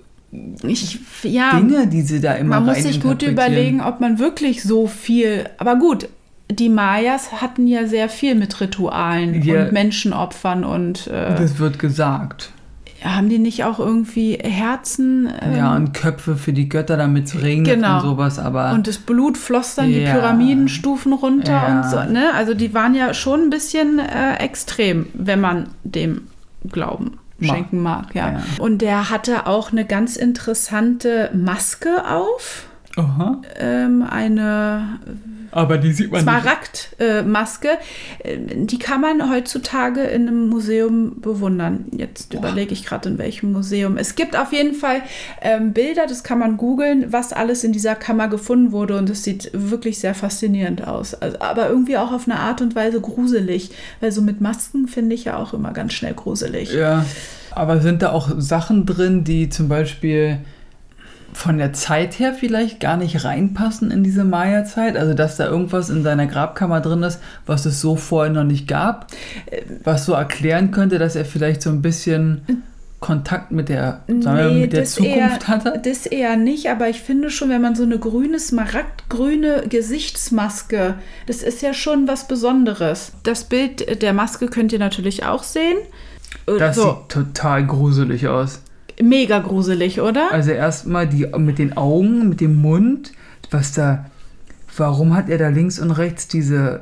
Ich, 0.63 0.99
ja, 1.23 1.59
Dinge, 1.59 1.87
die 1.87 2.01
sie 2.01 2.21
da 2.21 2.33
immer 2.33 2.61
man 2.61 2.65
muss 2.67 2.83
sich 2.83 3.01
gut 3.01 3.21
überlegen, 3.23 3.81
ob 3.81 3.99
man 3.99 4.19
wirklich 4.19 4.63
so 4.63 4.87
viel. 4.87 5.45
Aber 5.57 5.75
gut, 5.75 6.07
die 6.49 6.69
Mayas 6.69 7.33
hatten 7.41 7.67
ja 7.67 7.85
sehr 7.85 8.09
viel 8.09 8.35
mit 8.35 8.59
Ritualen 8.61 9.41
Ja. 9.43 9.63
und 9.65 9.73
Menschenopfern 9.73 10.63
und 10.63 11.07
äh, 11.07 11.35
Das 11.35 11.59
wird 11.59 11.77
gesagt. 11.79 12.51
Haben 13.03 13.29
die 13.29 13.39
nicht 13.39 13.63
auch 13.65 13.79
irgendwie 13.79 14.33
Herzen? 14.41 15.29
ähm, 15.41 15.55
ja, 15.55 15.75
und 15.75 15.93
Köpfe 15.93 16.35
für 16.35 16.53
die 16.53 16.69
Götter, 16.69 16.97
damit 16.97 17.25
es 17.27 17.41
regnet 17.41 17.75
Genau. 17.75 17.95
und 17.97 18.01
sowas, 18.01 18.39
aber 18.39 18.71
Und 18.73 18.87
das 18.87 18.97
Blut 18.97 19.37
floss 19.37 19.75
dann 19.75 19.87
die 19.87 20.01
Ja. 20.01 20.13
Pyramidenstufen 20.13 21.13
runter 21.13 21.51
Ja. 21.51 21.77
und 21.81 21.89
so. 21.89 21.97
Ne? 22.11 22.33
Also 22.33 22.53
die 22.53 22.73
waren 22.73 22.95
ja 22.95 23.13
schon 23.13 23.41
ein 23.41 23.49
bisschen 23.49 23.99
äh, 23.99 24.35
extrem, 24.37 25.07
wenn 25.13 25.39
man 25.41 25.69
dem 25.83 26.27
Glauben 26.71 27.17
Mag. 27.39 27.49
schenken 27.55 27.81
mag. 27.81 28.15
Ja. 28.15 28.31
Ja. 28.33 28.39
Und 28.59 28.81
der 28.81 29.09
hatte 29.09 29.47
auch 29.47 29.71
eine 29.71 29.85
ganz 29.85 30.15
interessante 30.15 31.29
Maske 31.33 32.05
auf. 32.09 32.67
Aha. 32.95 33.41
Ähm, 33.59 34.03
eine 34.03 34.99
aber 35.53 35.77
die 35.77 35.93
sieht 35.93 36.11
man. 36.11 36.21
Smaragd-Maske. 36.21 37.69
Äh, 38.23 38.37
die 38.55 38.79
kann 38.79 39.01
man 39.01 39.29
heutzutage 39.29 40.01
in 40.01 40.27
einem 40.27 40.49
Museum 40.49 41.21
bewundern. 41.21 41.85
Jetzt 41.95 42.33
überlege 42.33 42.73
ich 42.73 42.85
gerade, 42.85 43.09
in 43.09 43.17
welchem 43.19 43.51
Museum. 43.51 43.97
Es 43.97 44.15
gibt 44.15 44.35
auf 44.35 44.51
jeden 44.51 44.73
Fall 44.73 45.01
ähm, 45.41 45.73
Bilder, 45.73 46.07
das 46.07 46.23
kann 46.23 46.39
man 46.39 46.57
googeln, 46.57 47.13
was 47.13 47.33
alles 47.33 47.63
in 47.63 47.71
dieser 47.71 47.95
Kammer 47.95 48.27
gefunden 48.27 48.71
wurde. 48.71 48.97
Und 48.97 49.09
es 49.09 49.23
sieht 49.23 49.51
wirklich 49.53 49.99
sehr 49.99 50.15
faszinierend 50.15 50.87
aus. 50.87 51.13
Also, 51.13 51.39
aber 51.39 51.69
irgendwie 51.69 51.97
auch 51.97 52.11
auf 52.11 52.27
eine 52.27 52.39
Art 52.39 52.61
und 52.61 52.75
Weise 52.75 52.99
gruselig. 52.99 53.69
Weil 54.01 54.11
so 54.11 54.23
mit 54.23 54.41
Masken 54.41 54.87
finde 54.87 55.13
ich 55.13 55.25
ja 55.25 55.37
auch 55.37 55.53
immer 55.53 55.71
ganz 55.71 55.93
schnell 55.93 56.13
gruselig. 56.13 56.73
Ja, 56.73 57.05
aber 57.51 57.79
sind 57.79 58.01
da 58.01 58.11
auch 58.11 58.31
Sachen 58.37 58.87
drin, 58.87 59.23
die 59.23 59.49
zum 59.49 59.69
Beispiel 59.69 60.39
von 61.33 61.57
der 61.57 61.73
Zeit 61.73 62.19
her 62.19 62.33
vielleicht 62.33 62.79
gar 62.79 62.97
nicht 62.97 63.23
reinpassen 63.23 63.91
in 63.91 64.03
diese 64.03 64.23
Maya-Zeit? 64.23 64.95
Also, 64.95 65.13
dass 65.13 65.37
da 65.37 65.47
irgendwas 65.47 65.89
in 65.89 66.03
seiner 66.03 66.27
Grabkammer 66.27 66.81
drin 66.81 67.03
ist, 67.03 67.19
was 67.45 67.65
es 67.65 67.81
so 67.81 67.95
vorher 67.95 68.31
noch 68.31 68.43
nicht 68.43 68.67
gab? 68.67 69.07
Was 69.83 70.05
so 70.05 70.13
erklären 70.13 70.71
könnte, 70.71 70.99
dass 70.99 71.15
er 71.15 71.25
vielleicht 71.25 71.61
so 71.61 71.69
ein 71.69 71.81
bisschen 71.81 72.63
Kontakt 73.03 73.51
mit 73.51 73.67
der, 73.67 74.03
sagen 74.07 74.23
wir, 74.23 74.31
mal, 74.31 74.53
mit 74.53 74.71
der 74.71 74.85
Zukunft 74.85 75.17
eher, 75.17 75.47
hatte? 75.47 75.81
Das 75.83 76.05
eher 76.05 76.37
nicht, 76.37 76.69
aber 76.69 76.87
ich 76.87 77.01
finde 77.01 77.29
schon, 77.29 77.49
wenn 77.49 77.61
man 77.61 77.75
so 77.75 77.83
eine 77.83 77.99
grüne, 77.99 78.39
smaragdgrüne 78.39 79.63
Gesichtsmaske, 79.67 80.95
das 81.27 81.43
ist 81.43 81.61
ja 81.61 81.73
schon 81.73 82.07
was 82.07 82.29
Besonderes. 82.29 83.11
Das 83.23 83.43
Bild 83.43 84.01
der 84.01 84.13
Maske 84.13 84.47
könnt 84.47 84.71
ihr 84.71 84.79
natürlich 84.79 85.25
auch 85.25 85.43
sehen. 85.43 85.77
Äh, 86.47 86.57
Das 86.57 86.77
so, 86.77 86.83
sieht 86.83 87.09
total 87.09 87.67
gruselig 87.67 88.29
aus. 88.29 88.61
Mega 89.01 89.39
gruselig, 89.39 89.99
oder? 90.01 90.31
Also 90.31 90.51
erstmal 90.51 91.07
die 91.07 91.27
mit 91.37 91.57
den 91.59 91.75
Augen, 91.77 92.29
mit 92.29 92.41
dem 92.41 92.61
Mund, 92.61 93.11
was 93.51 93.71
da. 93.73 94.05
Warum 94.75 95.15
hat 95.15 95.29
er 95.29 95.37
da 95.37 95.49
links 95.49 95.77
und 95.79 95.91
rechts 95.91 96.27
diese 96.27 96.81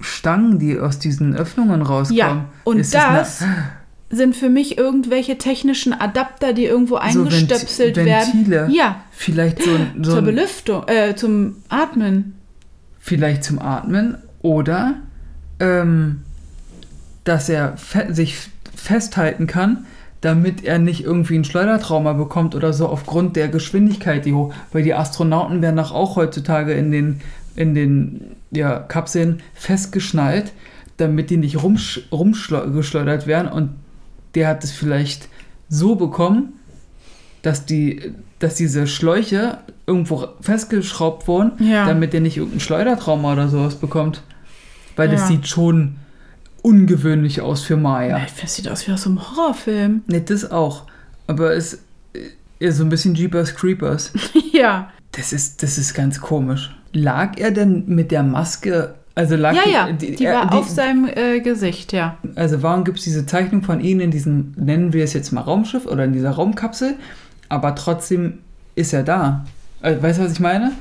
Stangen, 0.00 0.58
die 0.58 0.78
aus 0.78 0.98
diesen 0.98 1.34
Öffnungen 1.34 1.82
rauskommen? 1.82 2.18
Ja, 2.18 2.44
und 2.64 2.78
Ist 2.78 2.94
das 2.94 3.42
eine- 3.42 3.52
sind 4.10 4.36
für 4.36 4.48
mich 4.50 4.76
irgendwelche 4.78 5.38
technischen 5.38 5.92
Adapter, 5.92 6.52
die 6.52 6.64
irgendwo 6.66 6.94
so 6.96 7.00
eingestöpselt 7.00 7.96
Venti- 7.96 8.04
werden. 8.06 8.32
Ventile. 8.34 8.68
Ja, 8.70 9.00
Vielleicht 9.10 9.62
so, 9.62 9.70
ein- 9.70 10.04
so 10.04 10.12
zur 10.12 10.22
Belüftung, 10.22 10.86
äh, 10.86 11.14
zum 11.16 11.56
Atmen. 11.68 12.34
vielleicht 13.00 13.42
zum 13.42 13.58
Atmen 13.58 14.18
oder 14.42 14.94
ähm, 15.60 16.22
dass 17.24 17.48
er 17.48 17.76
fe 17.76 18.08
sich 18.12 18.36
festhalten 18.76 19.46
kann, 19.46 19.86
damit 20.22 20.64
er 20.64 20.78
nicht 20.78 21.04
irgendwie 21.04 21.36
ein 21.36 21.44
Schleudertrauma 21.44 22.14
bekommt 22.14 22.54
oder 22.54 22.72
so 22.72 22.86
aufgrund 22.88 23.36
der 23.36 23.48
Geschwindigkeit, 23.48 24.24
die 24.24 24.32
hoch. 24.32 24.54
Weil 24.72 24.82
die 24.84 24.94
Astronauten 24.94 25.60
werden 25.62 25.76
doch 25.76 25.92
auch 25.92 26.16
heutzutage 26.16 26.72
in 26.72 26.90
den, 26.90 27.20
in 27.56 27.74
den 27.74 28.20
ja, 28.52 28.78
Kapseln 28.78 29.42
festgeschnallt, 29.54 30.52
damit 30.96 31.28
die 31.30 31.36
nicht 31.36 31.62
rumsch 31.62 32.02
rumgeschleudert 32.12 33.26
werden. 33.26 33.50
Und 33.50 33.70
der 34.36 34.46
hat 34.48 34.62
es 34.64 34.70
vielleicht 34.70 35.28
so 35.68 35.96
bekommen, 35.96 36.54
dass, 37.42 37.66
die, 37.66 38.12
dass 38.38 38.54
diese 38.54 38.86
Schläuche 38.86 39.58
irgendwo 39.88 40.28
festgeschraubt 40.40 41.26
wurden, 41.26 41.52
Ja. 41.68 41.84
damit 41.86 42.12
der 42.12 42.20
nicht 42.20 42.36
irgendein 42.36 42.60
Schleudertrauma 42.60 43.32
oder 43.32 43.48
sowas 43.48 43.74
bekommt. 43.74 44.22
Weil 44.94 45.08
das 45.08 45.22
Ja. 45.22 45.26
sieht 45.26 45.48
schon 45.48 45.96
ungewöhnlich 46.62 47.40
aus 47.40 47.62
für 47.62 47.76
Maya. 47.76 48.18
Ja. 48.18 48.26
Das 48.40 48.54
sieht 48.54 48.68
aus 48.68 48.86
wie 48.86 48.92
aus 48.92 49.06
einem 49.06 49.20
Horrorfilm. 49.20 50.02
Ne, 50.06 50.20
das 50.20 50.50
auch. 50.50 50.84
Aber 51.26 51.54
es 51.54 51.78
ist 52.58 52.76
so 52.76 52.84
ein 52.84 52.88
bisschen 52.88 53.14
Jeepers 53.14 53.54
Creepers. 53.54 54.12
ja. 54.52 54.90
Das 55.12 55.32
ist, 55.32 55.62
das 55.62 55.76
ist 55.78 55.94
ganz 55.94 56.20
komisch. 56.20 56.74
Lag 56.92 57.36
er 57.38 57.50
denn 57.50 57.84
mit 57.86 58.10
der 58.10 58.22
Maske, 58.22 58.94
also 59.14 59.36
lag 59.36 59.54
Ja, 59.54 59.62
die- 59.64 59.70
ja, 59.72 59.92
die, 59.92 60.16
die 60.16 60.24
er- 60.24 60.34
war 60.40 60.46
die- 60.50 60.56
auf 60.56 60.68
seinem 60.68 61.06
äh, 61.12 61.40
Gesicht, 61.40 61.92
ja. 61.92 62.16
Also 62.36 62.62
warum 62.62 62.84
gibt 62.84 62.98
es 62.98 63.04
diese 63.04 63.26
Zeichnung 63.26 63.62
von 63.62 63.80
ihnen 63.80 64.00
in 64.00 64.10
diesem, 64.10 64.54
nennen 64.56 64.92
wir 64.92 65.04
es 65.04 65.12
jetzt 65.12 65.32
mal 65.32 65.40
Raumschiff 65.42 65.86
oder 65.86 66.04
in 66.04 66.12
dieser 66.12 66.30
Raumkapsel, 66.30 66.94
aber 67.48 67.74
trotzdem 67.74 68.38
ist 68.74 68.92
er 68.94 69.02
da. 69.02 69.44
Also, 69.82 70.02
weißt 70.02 70.18
du, 70.20 70.24
was 70.24 70.32
ich 70.32 70.40
meine? 70.40 70.72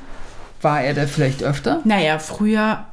War 0.61 0.81
er 0.81 0.93
da 0.93 1.07
vielleicht 1.07 1.43
öfter? 1.43 1.81
Naja, 1.85 2.19
früher, 2.19 2.85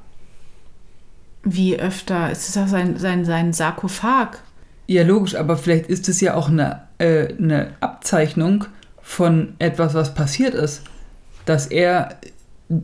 wie 1.54 1.78
öfter, 1.78 2.30
ist 2.30 2.48
es 2.48 2.54
ja 2.54 2.66
sein, 2.66 2.96
sein, 2.98 3.24
sein 3.24 3.52
Sarkophag. 3.52 4.38
Ja, 4.86 5.02
logisch, 5.04 5.34
aber 5.34 5.56
vielleicht 5.56 5.86
ist 5.86 6.08
es 6.08 6.20
ja 6.20 6.34
auch 6.34 6.48
eine, 6.48 6.82
äh, 6.98 7.34
eine 7.36 7.72
Abzeichnung 7.80 8.64
von 9.02 9.54
etwas, 9.58 9.94
was 9.94 10.14
passiert 10.14 10.54
ist. 10.54 10.82
dass 11.44 11.66
er 11.66 12.10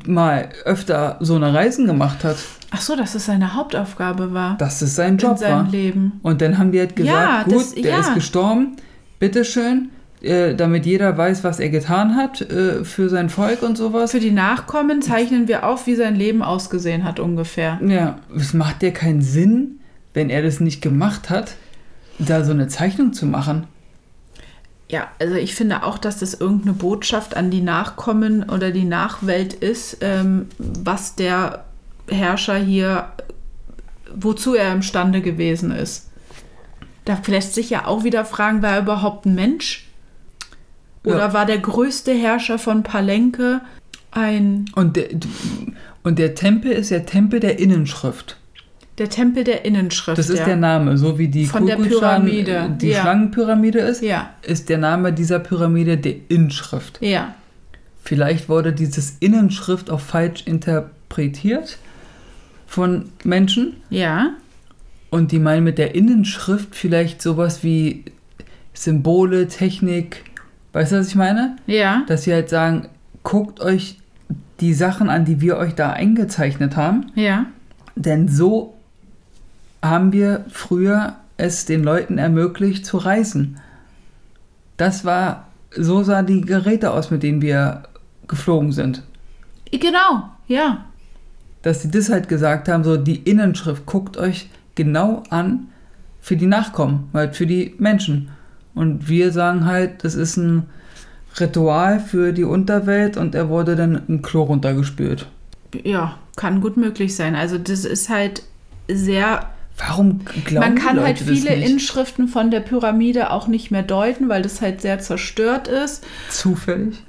mal 0.06 0.48
öfter 0.64 1.18
so 1.20 1.34
eine 1.36 1.52
Reisen 1.52 1.86
gemacht 1.86 2.24
hat. 2.24 2.36
Ach 2.70 2.80
so, 2.80 2.96
dass 2.96 3.14
es 3.14 3.26
seine 3.26 3.52
Hauptaufgabe 3.54 4.32
war. 4.32 4.56
Dass 4.56 4.80
es 4.80 4.94
sein 4.94 5.18
Job 5.18 5.32
in 5.32 5.36
seinem 5.36 5.66
war. 5.66 5.70
Leben. 5.70 6.20
Und 6.22 6.40
dann 6.40 6.56
haben 6.56 6.72
die 6.72 6.78
halt 6.80 6.96
gesagt, 6.96 7.14
Ja, 7.14 7.42
gut, 7.42 7.54
das- 7.56 7.74
der 7.74 7.90
ja. 7.90 8.00
ist 8.00 8.14
gestorben, 8.14 8.76
bitteschön, 9.18 9.90
äh, 10.24 10.54
damit 10.54 10.86
jeder 10.86 11.16
weiß, 11.16 11.44
was 11.44 11.60
er 11.60 11.68
getan 11.68 12.16
hat 12.16 12.40
äh, 12.40 12.84
für 12.84 13.08
sein 13.08 13.28
Volk 13.28 13.62
und 13.62 13.76
sowas. 13.76 14.12
Für 14.12 14.20
die 14.20 14.30
Nachkommen 14.30 15.02
zeichnen 15.02 15.48
wir 15.48 15.66
auf, 15.66 15.86
wie 15.86 15.94
sein 15.94 16.16
Leben 16.16 16.42
ausgesehen 16.42 17.04
hat 17.04 17.20
ungefähr. 17.20 17.78
Ja, 17.86 18.18
es 18.36 18.54
macht 18.54 18.82
ja 18.82 18.90
keinen 18.90 19.22
Sinn, 19.22 19.80
wenn 20.14 20.30
er 20.30 20.42
das 20.42 20.60
nicht 20.60 20.80
gemacht 20.80 21.30
hat, 21.30 21.54
da 22.18 22.44
so 22.44 22.52
eine 22.52 22.68
Zeichnung 22.68 23.12
zu 23.12 23.26
machen. 23.26 23.66
Ja, 24.88 25.08
also 25.18 25.34
ich 25.34 25.54
finde 25.54 25.82
auch, 25.82 25.98
dass 25.98 26.18
das 26.18 26.34
irgendeine 26.34 26.74
Botschaft 26.74 27.36
an 27.36 27.50
die 27.50 27.62
Nachkommen 27.62 28.48
oder 28.48 28.70
die 28.70 28.84
Nachwelt 28.84 29.54
ist, 29.54 29.98
ähm, 30.02 30.46
was 30.58 31.16
der 31.16 31.64
Herrscher 32.08 32.56
hier, 32.56 33.08
wozu 34.14 34.54
er 34.54 34.72
imstande 34.72 35.20
gewesen 35.20 35.70
ist. 35.70 36.10
Da 37.04 37.18
lässt 37.26 37.54
sich 37.54 37.70
ja 37.70 37.86
auch 37.86 38.04
wieder 38.04 38.24
fragen, 38.24 38.62
war 38.62 38.72
er 38.72 38.80
überhaupt 38.80 39.26
ein 39.26 39.34
Mensch? 39.34 39.88
Oder 41.04 41.18
Ja. 41.18 41.32
war 41.34 41.46
der 41.46 41.58
größte 41.58 42.12
Herrscher 42.12 42.58
von 42.58 42.82
Palenque 42.82 43.60
ein 44.10 44.64
Und 44.74 44.96
der, 44.96 45.08
und 46.02 46.18
der 46.18 46.34
Tempel 46.34 46.72
ist 46.72 46.90
der 46.90 47.04
Tempel 47.06 47.40
der 47.40 47.58
Innenschrift. 47.58 48.36
der 48.98 49.08
Tempel 49.10 49.42
der 49.44 49.64
Innenschrift? 49.64 50.18
Das 50.18 50.30
ist 50.30 50.38
ja. 50.38 50.44
der 50.44 50.56
Name, 50.56 50.96
so 50.98 51.18
wie 51.18 51.26
die 51.28 51.46
Von 51.46 51.66
der 51.66 51.76
Pyramide, 51.76 52.76
die 52.80 52.90
ja. 52.90 53.00
Schlangenpyramide 53.02 53.80
ist, 53.80 54.02
Ja, 54.02 54.30
ist 54.42 54.68
der 54.68 54.78
Name 54.78 55.12
dieser 55.12 55.40
Pyramide 55.40 55.96
der 55.98 56.14
Inschrift. 56.28 56.98
ja. 57.00 57.34
Vielleicht 58.06 58.50
wurde 58.50 58.74
dieses 58.74 59.16
Innenschrift 59.20 59.88
auch 59.90 60.00
falsch 60.00 60.42
interpretiert 60.46 61.78
von 62.66 63.06
Menschen 63.24 63.76
Ja, 63.88 64.30
und 65.10 65.32
die 65.32 65.38
meinen 65.38 65.64
mit 65.64 65.78
der 65.78 65.94
Innenschrift 65.94 66.74
vielleicht 66.76 67.22
sowas 67.22 67.62
wie 67.64 68.04
Symbole, 68.74 69.48
Technik. 69.48 70.22
Weißt 70.74 70.90
du, 70.92 70.98
was 70.98 71.08
ich 71.08 71.14
meine? 71.14 71.56
ja, 71.66 72.02
Dass 72.08 72.24
sie 72.24 72.32
halt 72.32 72.50
sagen, 72.50 72.88
guckt 73.22 73.60
euch 73.60 73.96
die 74.60 74.74
Sachen 74.74 75.08
an, 75.08 75.24
die 75.24 75.40
wir 75.40 75.56
euch 75.56 75.74
da 75.74 75.90
eingezeichnet 75.90 76.76
haben, 76.76 77.12
ja. 77.14 77.46
denn 77.94 78.28
so 78.28 78.74
haben 79.82 80.12
wir 80.12 80.44
früher 80.48 81.14
es 81.36 81.64
den 81.64 81.84
Leuten 81.84 82.18
ermöglicht 82.18 82.86
zu 82.86 82.96
reisen. 82.98 83.60
Das 84.76 85.04
war, 85.04 85.46
so 85.70 86.02
sah 86.02 86.22
die 86.22 86.40
Geräte 86.40 86.90
aus, 86.90 87.10
mit 87.10 87.22
denen 87.22 87.40
wir 87.40 87.84
geflogen 88.26 88.72
sind. 88.72 89.02
Genau, 89.70 90.28
ja. 90.48 90.86
dass 91.62 91.82
sie 91.82 91.90
das 91.90 92.10
halt 92.10 92.28
gesagt 92.28 92.68
haben, 92.68 92.82
so 92.82 92.96
die 92.96 93.18
Innenschrift, 93.18 93.86
guckt 93.86 94.16
euch 94.16 94.48
genau 94.74 95.22
an 95.30 95.68
für 96.20 96.36
die 96.36 96.46
Nachkommen, 96.46 97.10
halt 97.12 97.36
für 97.36 97.46
die 97.46 97.74
Menschen. 97.78 98.30
Und 98.74 99.08
wir 99.08 99.30
sagen 99.32 99.66
halt, 99.66 100.04
das 100.04 100.14
ist 100.14 100.36
ein 100.36 100.66
Ritual 101.38 102.00
für 102.00 102.32
die 102.32 102.44
Unterwelt 102.44 103.16
und 103.16 103.34
er 103.34 103.48
wurde 103.48 103.76
dann 103.76 104.02
im 104.08 104.22
Klo 104.22 104.42
runtergespült. 104.42 105.26
Ja, 105.82 106.18
kann 106.36 106.60
gut 106.60 106.76
möglich 106.76 107.16
sein. 107.16 107.34
Also 107.34 107.58
das 107.58 107.84
ist 107.84 108.08
halt 108.08 108.42
sehr. 108.88 109.50
Warum 109.76 110.20
glauben 110.44 110.74
man 110.74 110.74
kann 110.76 110.96
Leute 110.96 111.06
halt 111.06 111.18
viele? 111.18 111.54
Inschriften 111.54 112.28
von 112.28 112.52
der 112.52 112.60
Pyramide 112.60 113.30
auch 113.30 113.48
nicht 113.48 113.72
mehr 113.72 113.82
deuten, 113.82 114.28
weil 114.28 114.42
das 114.42 114.60
halt 114.60 114.80
sehr 114.80 115.00
zerstört 115.00 115.66
ist. 115.66 116.04
Zufällig? 116.30 117.02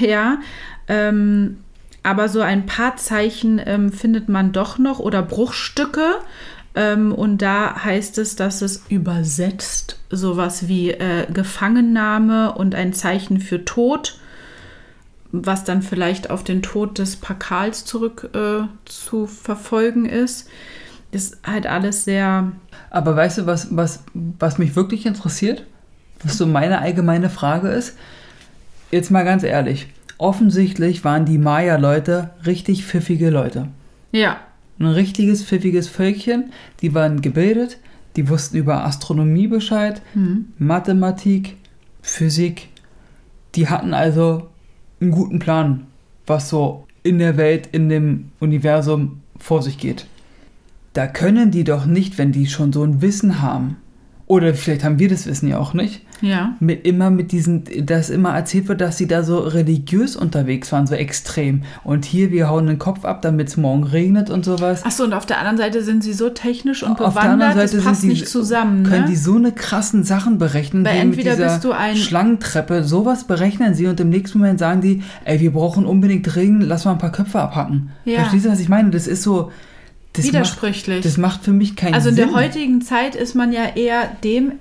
Ja. 0.00 0.38
Ähm, 0.88 1.58
aber 2.02 2.28
so 2.28 2.40
ein 2.40 2.66
paar 2.66 2.96
Zeichen 2.96 3.60
ähm, 3.64 3.92
findet 3.92 4.28
man 4.28 4.52
doch 4.52 4.78
noch 4.78 4.98
oder 4.98 5.22
Bruchstücke. 5.22 6.16
Ähm, 6.74 7.12
und 7.12 7.42
da 7.42 7.84
heißt 7.84 8.18
es, 8.18 8.36
dass 8.36 8.62
es 8.62 8.84
übersetzt 8.88 9.98
sowas 10.10 10.68
wie 10.68 10.90
äh, 10.90 11.26
Gefangennahme 11.32 12.54
und 12.54 12.74
ein 12.74 12.92
Zeichen 12.92 13.40
für 13.40 13.64
Tod, 13.64 14.18
was 15.32 15.64
dann 15.64 15.82
vielleicht 15.82 16.30
auf 16.30 16.44
den 16.44 16.62
Tod 16.62 16.98
des 16.98 17.16
Pakals 17.16 17.84
zurück 17.84 18.30
äh, 18.34 18.66
zu 18.84 19.26
verfolgen 19.26 20.06
ist. 20.06 20.48
Ist 21.10 21.38
halt 21.46 21.66
alles 21.66 22.04
sehr. 22.04 22.52
Aber 22.90 23.16
weißt 23.16 23.38
du, 23.38 23.46
was, 23.46 23.74
was, 23.74 24.04
was 24.14 24.58
mich 24.58 24.76
wirklich 24.76 25.06
interessiert? 25.06 25.64
Was 26.22 26.36
so 26.36 26.46
meine 26.46 26.80
allgemeine 26.80 27.30
Frage 27.30 27.68
ist? 27.68 27.96
Jetzt 28.90 29.10
mal 29.10 29.24
ganz 29.24 29.42
ehrlich. 29.42 29.88
Offensichtlich 30.18 31.04
waren 31.04 31.24
die 31.24 31.38
Maya-Leute 31.38 32.30
richtig 32.44 32.84
pfiffige 32.84 33.30
Leute. 33.30 33.68
Ja, 34.10 34.38
Ein 34.78 34.86
richtiges 34.86 35.44
pfiffiges 35.44 35.88
Völkchen. 35.88 36.52
Die 36.82 36.94
waren 36.94 37.20
gebildet, 37.20 37.78
die 38.16 38.28
wussten 38.28 38.56
über 38.56 38.84
Astronomie 38.84 39.48
Bescheid, 39.48 40.02
Mathematik, 40.58 41.56
Physik. 42.02 42.68
Die 43.54 43.68
hatten 43.68 43.94
also 43.94 44.48
einen 45.00 45.10
guten 45.10 45.38
Plan, 45.38 45.86
was 46.26 46.48
so 46.48 46.86
in 47.02 47.18
der 47.18 47.36
Welt, 47.36 47.68
in 47.72 47.88
dem 47.88 48.30
Universum 48.40 49.20
vor 49.38 49.62
sich 49.62 49.78
geht. 49.78 50.06
Da 50.92 51.06
können 51.06 51.50
die 51.50 51.64
doch 51.64 51.86
nicht, 51.86 52.18
wenn 52.18 52.32
die 52.32 52.46
schon 52.46 52.72
so 52.72 52.82
ein 52.82 53.00
Wissen 53.00 53.40
haben. 53.40 53.76
Oder 54.28 54.52
vielleicht 54.54 54.84
haben 54.84 54.98
wir 54.98 55.08
das 55.08 55.26
Wissen 55.26 55.48
ja 55.48 55.58
auch 55.58 55.72
nicht. 55.72 56.02
ja. 56.20 56.54
Mit 56.60 56.84
immer 56.86 57.08
mit 57.10 57.32
diesen, 57.32 57.64
dass 57.86 58.10
immer 58.10 58.34
erzählt 58.34 58.68
wird, 58.68 58.82
dass 58.82 58.98
sie 58.98 59.06
da 59.06 59.22
so 59.22 59.38
religiös 59.38 60.16
unterwegs 60.16 60.70
waren, 60.70 60.86
so 60.86 60.94
extrem. 60.94 61.62
Und 61.82 62.04
hier, 62.04 62.30
wir 62.30 62.50
hauen 62.50 62.66
den 62.66 62.78
Kopf 62.78 63.06
ab, 63.06 63.22
damit 63.22 63.48
es 63.48 63.56
morgen 63.56 63.84
regnet 63.84 64.28
und 64.28 64.44
sowas. 64.44 64.84
Achso, 64.84 65.04
und 65.04 65.14
auf 65.14 65.24
der 65.24 65.38
anderen 65.38 65.56
Seite 65.56 65.82
sind 65.82 66.04
sie 66.04 66.12
so 66.12 66.28
technisch 66.28 66.82
und 66.82 67.00
Auf 67.00 67.14
der 67.14 67.22
anderen 67.22 67.54
Seite 67.54 67.76
das 67.76 67.84
passt 67.86 68.00
sind 68.02 68.10
die, 68.10 68.16
nicht 68.20 68.28
zusammen. 68.28 68.82
können 68.84 69.04
ne? 69.04 69.08
die 69.08 69.16
so 69.16 69.36
eine 69.36 69.52
krassen 69.52 70.04
Sachen 70.04 70.36
berechnen, 70.36 70.84
Weil 70.84 70.94
wie 70.96 70.98
entweder 70.98 71.30
mit 71.30 71.38
dieser 71.38 71.48
bist 71.54 71.64
du 71.64 71.72
ein- 71.72 71.96
Schlangentreppe, 71.96 72.84
sowas 72.84 73.24
berechnen 73.24 73.72
sie 73.74 73.86
und 73.86 73.98
im 73.98 74.10
nächsten 74.10 74.38
Moment 74.38 74.58
sagen 74.58 74.82
die, 74.82 75.02
ey, 75.24 75.40
wir 75.40 75.52
brauchen 75.52 75.86
unbedingt 75.86 76.36
Regen, 76.36 76.60
lass 76.60 76.84
mal 76.84 76.92
ein 76.92 76.98
paar 76.98 77.12
Köpfe 77.12 77.40
abhacken. 77.40 77.90
Ja. 78.04 78.20
Verstehst 78.20 78.44
du, 78.44 78.50
was 78.50 78.60
ich 78.60 78.68
meine? 78.68 78.90
Das 78.90 79.06
ist 79.06 79.22
so, 79.22 79.50
das 80.12 80.24
macht, 80.24 80.34
Widersprüchlich. 80.34 81.02
das 81.02 81.16
macht 81.16 81.44
für 81.44 81.52
mich 81.52 81.76
keinen 81.76 81.94
also 81.94 82.08
in 82.08 82.16
Sinn. 82.16 82.28
der 82.28 82.36
heutigen 82.36 82.82
Zeit 82.82 83.14
ist 83.14 83.34
man 83.34 83.52
ja 83.52 83.64
eher 83.76 84.08
dem 84.24 84.52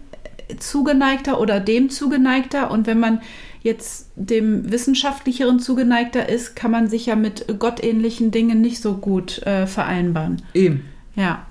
zugeneigter 0.60 1.40
oder 1.40 1.60
dem 1.60 1.90
zugeneigter 1.90 2.72
und 2.72 2.88
wenn 2.88 3.00
man 3.00 3.22
jetzt 3.64 4.12
dem 4.16 4.72
wissenschaftlicheren 4.72 5.60
zugeneigter 5.60 6.30
ist, 6.30 6.56
kann 6.56 6.72
man 6.72 6.88
sich 6.88 7.08
ja 7.08 7.16
mit 7.16 7.60
gottähnlichen 7.60 8.32
Dingen 8.32 8.62
nicht 8.62 8.82
so 8.82 8.96
gut 8.96 9.40
äh, 9.44 9.68
vereinbaren. 9.68 10.42
Eben, 10.54 10.86
Ja, 11.16 11.46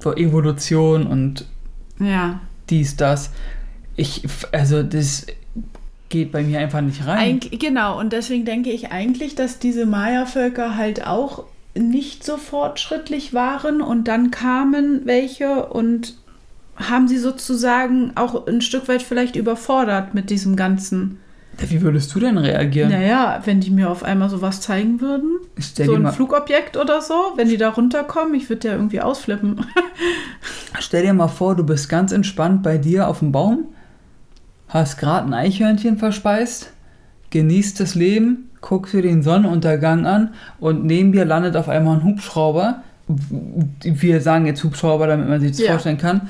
vor 0.00 0.16
Evolution 0.16 1.06
und 1.06 1.46
ja. 1.98 2.40
dies, 2.70 2.96
das. 2.96 3.30
Ich, 3.96 4.22
also 4.52 4.82
das 4.82 5.26
geht 6.08 6.32
bei 6.32 6.42
mir 6.42 6.60
einfach 6.60 6.80
nicht 6.80 7.06
rein. 7.06 7.40
Eig 7.42 7.58
genau, 7.58 7.98
und 7.98 8.12
deswegen 8.12 8.44
denke 8.44 8.70
ich 8.70 8.92
eigentlich, 8.92 9.34
dass 9.34 9.58
diese 9.58 9.86
Maya-Völker 9.86 10.76
halt 10.76 11.06
auch 11.06 11.44
nicht 11.78 12.24
so 12.24 12.36
fortschrittlich 12.36 13.34
waren 13.34 13.80
und 13.80 14.08
dann 14.08 14.30
kamen 14.30 15.02
welche 15.04 15.66
und 15.66 16.14
haben 16.76 17.08
sie 17.08 17.18
sozusagen 17.18 18.12
auch 18.14 18.46
ein 18.46 18.60
Stück 18.60 18.88
weit 18.88 19.02
vielleicht 19.02 19.36
überfordert 19.36 20.14
mit 20.14 20.30
diesem 20.30 20.56
Ganzen. 20.56 21.18
Wie 21.58 21.82
würdest 21.82 22.14
du 22.14 22.20
denn 22.20 22.38
reagieren? 22.38 22.90
Naja, 22.90 23.40
wenn 23.44 23.60
die 23.60 23.70
mir 23.70 23.90
auf 23.90 24.04
einmal 24.04 24.30
sowas 24.30 24.60
zeigen 24.60 25.00
würden, 25.00 25.40
Stell, 25.58 25.86
so 25.86 25.94
ein 25.94 26.12
Flugobjekt 26.12 26.76
oder 26.76 27.00
so, 27.00 27.14
wenn 27.34 27.48
die 27.48 27.56
da 27.56 27.70
runterkommen, 27.70 28.34
ich 28.34 28.48
würde 28.48 28.68
ja 28.68 28.74
irgendwie 28.74 29.00
ausflippen. 29.00 29.66
stell 30.78 31.02
dir 31.02 31.14
mal 31.14 31.26
vor, 31.26 31.56
du 31.56 31.64
bist 31.64 31.88
ganz 31.88 32.12
entspannt 32.12 32.62
bei 32.62 32.78
dir 32.78 33.08
auf 33.08 33.18
dem 33.18 33.32
Baum, 33.32 33.66
hast 34.68 34.98
gerade 34.98 35.26
ein 35.26 35.34
Eichhörnchen 35.34 35.98
verspeist, 35.98 36.72
genießt 37.30 37.80
das 37.80 37.96
Leben, 37.96 38.47
guckst 38.60 38.92
dir 38.94 39.02
den 39.02 39.22
Sonnenuntergang 39.22 40.06
an 40.06 40.30
und 40.60 40.84
neben 40.84 41.12
dir 41.12 41.24
landet 41.24 41.56
auf 41.56 41.68
einmal 41.68 41.96
ein 41.98 42.04
Hubschrauber. 42.04 42.82
Wir 43.82 44.20
sagen 44.20 44.46
jetzt 44.46 44.62
Hubschrauber, 44.64 45.06
damit 45.06 45.28
man 45.28 45.40
sich 45.40 45.52
das 45.52 45.60
Ja. 45.60 45.70
vorstellen 45.72 45.98
kann. 45.98 46.28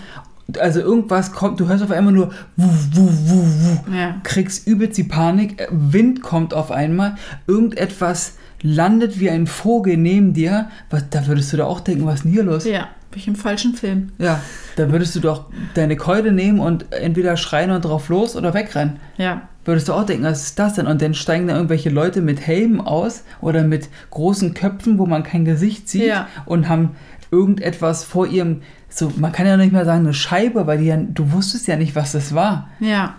Also 0.58 0.80
irgendwas 0.80 1.32
kommt, 1.32 1.60
du 1.60 1.68
hörst 1.68 1.82
auf 1.84 1.90
einmal 1.90 2.12
nur 2.12 2.30
wuh, 2.56 2.70
wuh, 2.94 3.10
wuh, 3.10 3.44
wuh. 3.44 3.94
Ja. 3.94 4.14
kriegst 4.22 4.66
übelst 4.66 4.96
die 4.96 5.04
Panik, 5.04 5.60
äh, 5.60 5.66
Wind 5.70 6.22
kommt 6.22 6.54
auf 6.54 6.70
einmal, 6.70 7.16
irgendetwas 7.46 8.34
landet 8.62 9.20
wie 9.20 9.28
ein 9.28 9.46
Vogel 9.46 9.96
neben 9.98 10.32
dir, 10.32 10.68
was, 10.88 11.04
da 11.10 11.26
würdest 11.26 11.52
du 11.52 11.58
doch 11.58 11.68
auch 11.68 11.80
denken, 11.80 12.06
was 12.06 12.16
ist 12.16 12.24
denn 12.24 12.32
hier 12.32 12.44
los? 12.44 12.64
Ja, 12.64 12.88
bin 13.10 13.20
ich 13.20 13.28
im 13.28 13.36
falschen 13.36 13.74
Film. 13.74 14.10
Ja, 14.18 14.40
da 14.76 14.90
würdest 14.90 15.14
du 15.16 15.20
doch 15.20 15.44
deine 15.74 15.96
Keule 15.96 16.32
nehmen 16.32 16.60
und 16.60 16.92
entweder 16.94 17.36
schreien 17.36 17.70
und 17.70 17.84
drauf 17.84 18.08
los 18.08 18.34
oder 18.34 18.54
wegrennen. 18.54 18.96
Ja. 19.18 19.42
Würdest 19.68 19.86
du 19.88 19.92
auch 19.92 20.06
denken, 20.06 20.24
was 20.24 20.44
ist 20.44 20.58
das 20.58 20.72
denn? 20.72 20.86
Und 20.86 21.02
dann 21.02 21.12
steigen 21.12 21.46
da 21.46 21.54
irgendwelche 21.54 21.90
Leute 21.90 22.22
mit 22.22 22.40
Helmen 22.40 22.80
aus 22.80 23.22
oder 23.42 23.64
mit 23.64 23.90
großen 24.08 24.54
Köpfen, 24.54 24.98
wo 24.98 25.04
man 25.04 25.22
kein 25.22 25.44
Gesicht 25.44 25.90
sieht 25.90 26.06
Ja. 26.06 26.26
und 26.46 26.70
haben 26.70 26.96
irgendetwas 27.30 28.02
vor 28.02 28.26
ihrem, 28.26 28.62
so, 28.88 29.12
man 29.16 29.30
kann 29.30 29.46
ja 29.46 29.58
nicht 29.58 29.74
mehr 29.74 29.84
sagen 29.84 30.06
eine 30.06 30.14
Scheibe, 30.14 30.66
weil 30.66 30.78
die 30.78 30.86
ja, 30.86 30.96
du 30.96 31.32
wusstest 31.32 31.66
ja 31.66 31.76
nicht, 31.76 31.94
was 31.94 32.12
das 32.12 32.34
war. 32.34 32.70
Ja. 32.80 33.16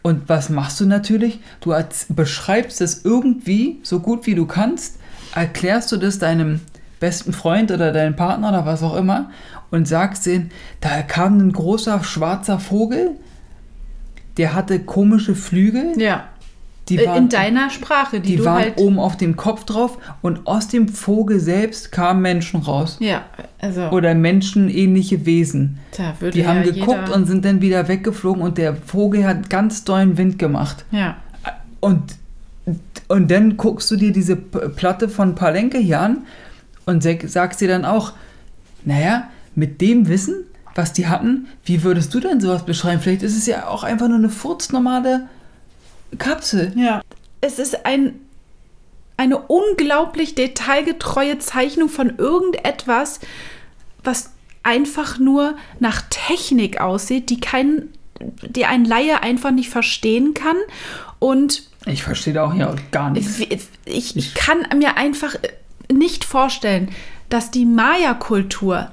Und 0.00 0.30
was 0.30 0.48
machst 0.48 0.80
du 0.80 0.86
natürlich? 0.86 1.40
Du 1.60 1.74
beschreibst 2.08 2.80
es 2.80 3.04
irgendwie 3.04 3.78
so 3.82 4.00
gut 4.00 4.26
wie 4.26 4.34
du 4.34 4.46
kannst, 4.46 4.98
erklärst 5.34 5.92
du 5.92 5.98
das 5.98 6.18
deinem 6.18 6.60
besten 7.00 7.34
Freund 7.34 7.70
oder 7.70 7.92
deinem 7.92 8.16
Partner 8.16 8.48
oder 8.48 8.64
was 8.64 8.82
auch 8.82 8.96
immer 8.96 9.28
und 9.70 9.86
sagst 9.86 10.24
denen, 10.24 10.52
da 10.80 11.02
kam 11.02 11.36
ein 11.36 11.52
großer 11.52 12.02
schwarzer 12.02 12.58
Vogel, 12.58 13.10
der 14.36 14.54
hatte 14.54 14.80
komische 14.80 15.34
Flügel, 15.34 15.92
Ja. 15.96 16.24
die 16.88 16.98
Äh, 16.98 17.06
waren, 17.06 17.18
In 17.24 17.28
deiner 17.28 17.70
Sprache, 17.70 18.20
die, 18.20 18.30
die 18.32 18.36
du 18.36 18.44
waren 18.44 18.62
halt. 18.62 18.78
oben 18.78 18.98
auf 18.98 19.16
dem 19.16 19.36
Kopf 19.36 19.64
drauf 19.64 19.98
und 20.22 20.46
aus 20.46 20.68
dem 20.68 20.88
Vogel 20.88 21.38
selbst 21.38 21.92
kamen 21.92 22.22
Menschen 22.22 22.60
raus. 22.60 22.96
Ja, 23.00 23.24
also 23.60 23.82
Oder 23.90 24.14
menschenähnliche 24.14 25.24
Wesen. 25.26 25.78
Die 26.34 26.40
ja 26.40 26.48
haben 26.48 26.62
geguckt 26.64 27.08
und 27.10 27.26
sind 27.26 27.44
dann 27.44 27.60
wieder 27.60 27.88
weggeflogen 27.88 28.42
und 28.42 28.58
der 28.58 28.74
Vogel 28.74 29.24
hat 29.26 29.48
ganz 29.50 29.84
dollen 29.84 30.16
Wind 30.18 30.38
gemacht. 30.38 30.84
Ja. 30.90 31.16
Und, 31.80 32.02
und 33.08 33.30
dann 33.30 33.56
guckst 33.56 33.90
du 33.90 33.96
dir 33.96 34.12
diese 34.12 34.36
Platte 34.36 35.08
von 35.08 35.34
Palenke 35.34 35.78
hier 35.78 36.00
an 36.00 36.18
und 36.86 37.02
sag- 37.02 37.28
sagst 37.28 37.60
dir 37.60 37.68
dann 37.68 37.84
auch, 37.84 38.12
naja, 38.84 39.28
mit 39.54 39.80
dem 39.80 40.08
Wissen, 40.08 40.44
was 40.74 40.92
die 40.92 41.06
hatten, 41.06 41.48
wie 41.64 41.82
würdest 41.82 42.12
du 42.14 42.20
denn 42.20 42.40
sowas 42.40 42.64
beschreiben? 42.64 43.00
Vielleicht 43.00 43.22
ist 43.22 43.36
es 43.36 43.46
ja 43.46 43.68
auch 43.68 43.82
einfach 43.84 44.08
nur 44.08 44.18
eine 44.18 44.28
furznormale 44.30 45.28
Kapsel. 46.18 46.72
Ja. 46.76 47.02
Es 47.40 47.58
ist 47.58 47.84
ein, 47.86 48.14
eine 49.16 49.38
unglaublich 49.38 50.34
detailgetreue 50.34 51.38
Zeichnung 51.38 51.88
von 51.88 52.16
irgendetwas, 52.18 53.20
was 54.04 54.30
einfach 54.62 55.18
nur 55.18 55.56
nach 55.80 56.02
Technik 56.10 56.80
aussieht, 56.80 57.30
die 57.30 57.40
kein, 57.40 57.88
die 58.20 58.66
ein 58.66 58.84
Laie 58.84 59.22
einfach 59.22 59.50
nicht 59.50 59.70
verstehen 59.70 60.34
kann. 60.34 60.56
Und 61.18 61.64
Ich 61.86 62.02
verstehe 62.02 62.32
da 62.34 62.44
auch 62.44 62.52
hier 62.52 62.74
gar 62.90 63.10
nichts. 63.10 63.38
ich, 63.38 63.58
ich, 63.84 64.16
ich 64.16 64.34
kann 64.34 64.66
mir 64.78 64.96
einfach 64.96 65.34
nicht 65.90 66.24
vorstellen, 66.24 66.90
dass 67.28 67.50
die 67.50 67.64
Maya-Kultur 67.66 68.90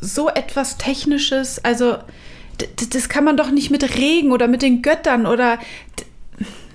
so 0.00 0.28
etwas 0.28 0.76
Technisches, 0.78 1.64
also 1.64 1.96
das 2.92 3.08
kann 3.08 3.24
man 3.24 3.36
doch 3.36 3.50
nicht 3.50 3.70
mit 3.70 3.96
Regen 3.96 4.32
oder 4.32 4.48
mit 4.48 4.62
den 4.62 4.80
Göttern 4.82 5.26
oder 5.26 5.58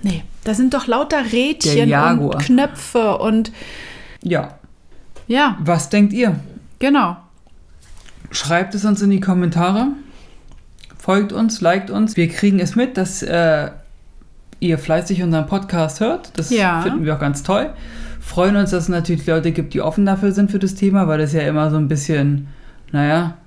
nee, 0.02 0.22
da 0.44 0.54
sind 0.54 0.74
doch 0.74 0.86
lauter 0.86 1.32
Rädchen 1.32 1.92
und 1.92 2.38
Knöpfe 2.38 3.18
und 3.18 3.52
Ja, 4.22 4.58
ja, 5.26 5.56
was 5.60 5.88
denkt 5.88 6.12
ihr? 6.12 6.36
genau. 6.78 7.16
Schreibt 8.30 8.74
es 8.74 8.84
uns 8.84 9.02
in 9.02 9.10
die 9.10 9.20
Kommentare. 9.20 9.88
Folgt 10.98 11.32
uns, 11.32 11.60
liked 11.60 11.90
uns. 11.90 12.16
Wir 12.16 12.28
kriegen 12.28 12.60
es 12.60 12.76
mit, 12.76 12.96
dass 12.96 13.22
äh, 13.22 13.70
ihr 14.58 14.78
fleißig 14.78 15.22
unseren 15.22 15.46
Podcast 15.46 16.00
hört. 16.00 16.30
Das 16.38 16.48
Ja. 16.50 16.80
finden 16.80 17.04
wir 17.04 17.14
auch 17.16 17.20
ganz 17.20 17.42
toll. 17.42 17.74
Freuen 18.20 18.56
uns, 18.56 18.70
dass 18.70 18.84
es 18.84 18.88
natürlich 18.88 19.26
Leute 19.26 19.52
gibt, 19.52 19.74
die 19.74 19.82
offen 19.82 20.06
dafür 20.06 20.32
sind 20.32 20.50
für 20.50 20.58
das 20.60 20.74
Thema, 20.76 21.08
weil 21.08 21.18
das 21.18 21.32
ja 21.34 21.42
immer 21.42 21.70
so 21.70 21.76
ein 21.76 21.88
bisschen, 21.88 22.46
naja, 22.92 23.38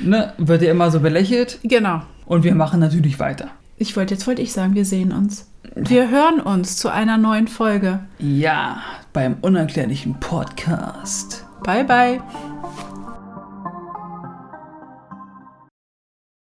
ne, 0.00 0.32
wird 0.38 0.62
ja 0.62 0.70
immer 0.70 0.90
so 0.90 1.00
belächelt. 1.00 1.58
Genau. 1.62 2.02
Und 2.26 2.44
wir 2.44 2.54
machen 2.54 2.80
natürlich 2.80 3.18
weiter. 3.18 3.48
Ich 3.76 3.96
wollte 3.96 4.14
jetzt 4.14 4.26
wollte 4.26 4.42
ich 4.42 4.52
sagen, 4.52 4.74
wir 4.74 4.84
sehen 4.84 5.12
uns. 5.12 5.50
Wir 5.74 6.10
hören 6.10 6.40
uns 6.40 6.76
zu 6.76 6.88
einer 6.88 7.18
neuen 7.18 7.48
Folge. 7.48 8.00
Ja, 8.18 8.82
beim 9.12 9.36
unerklärlichen 9.42 10.18
Podcast. 10.20 11.44
Bye 11.62 11.84
bye. 11.84 12.20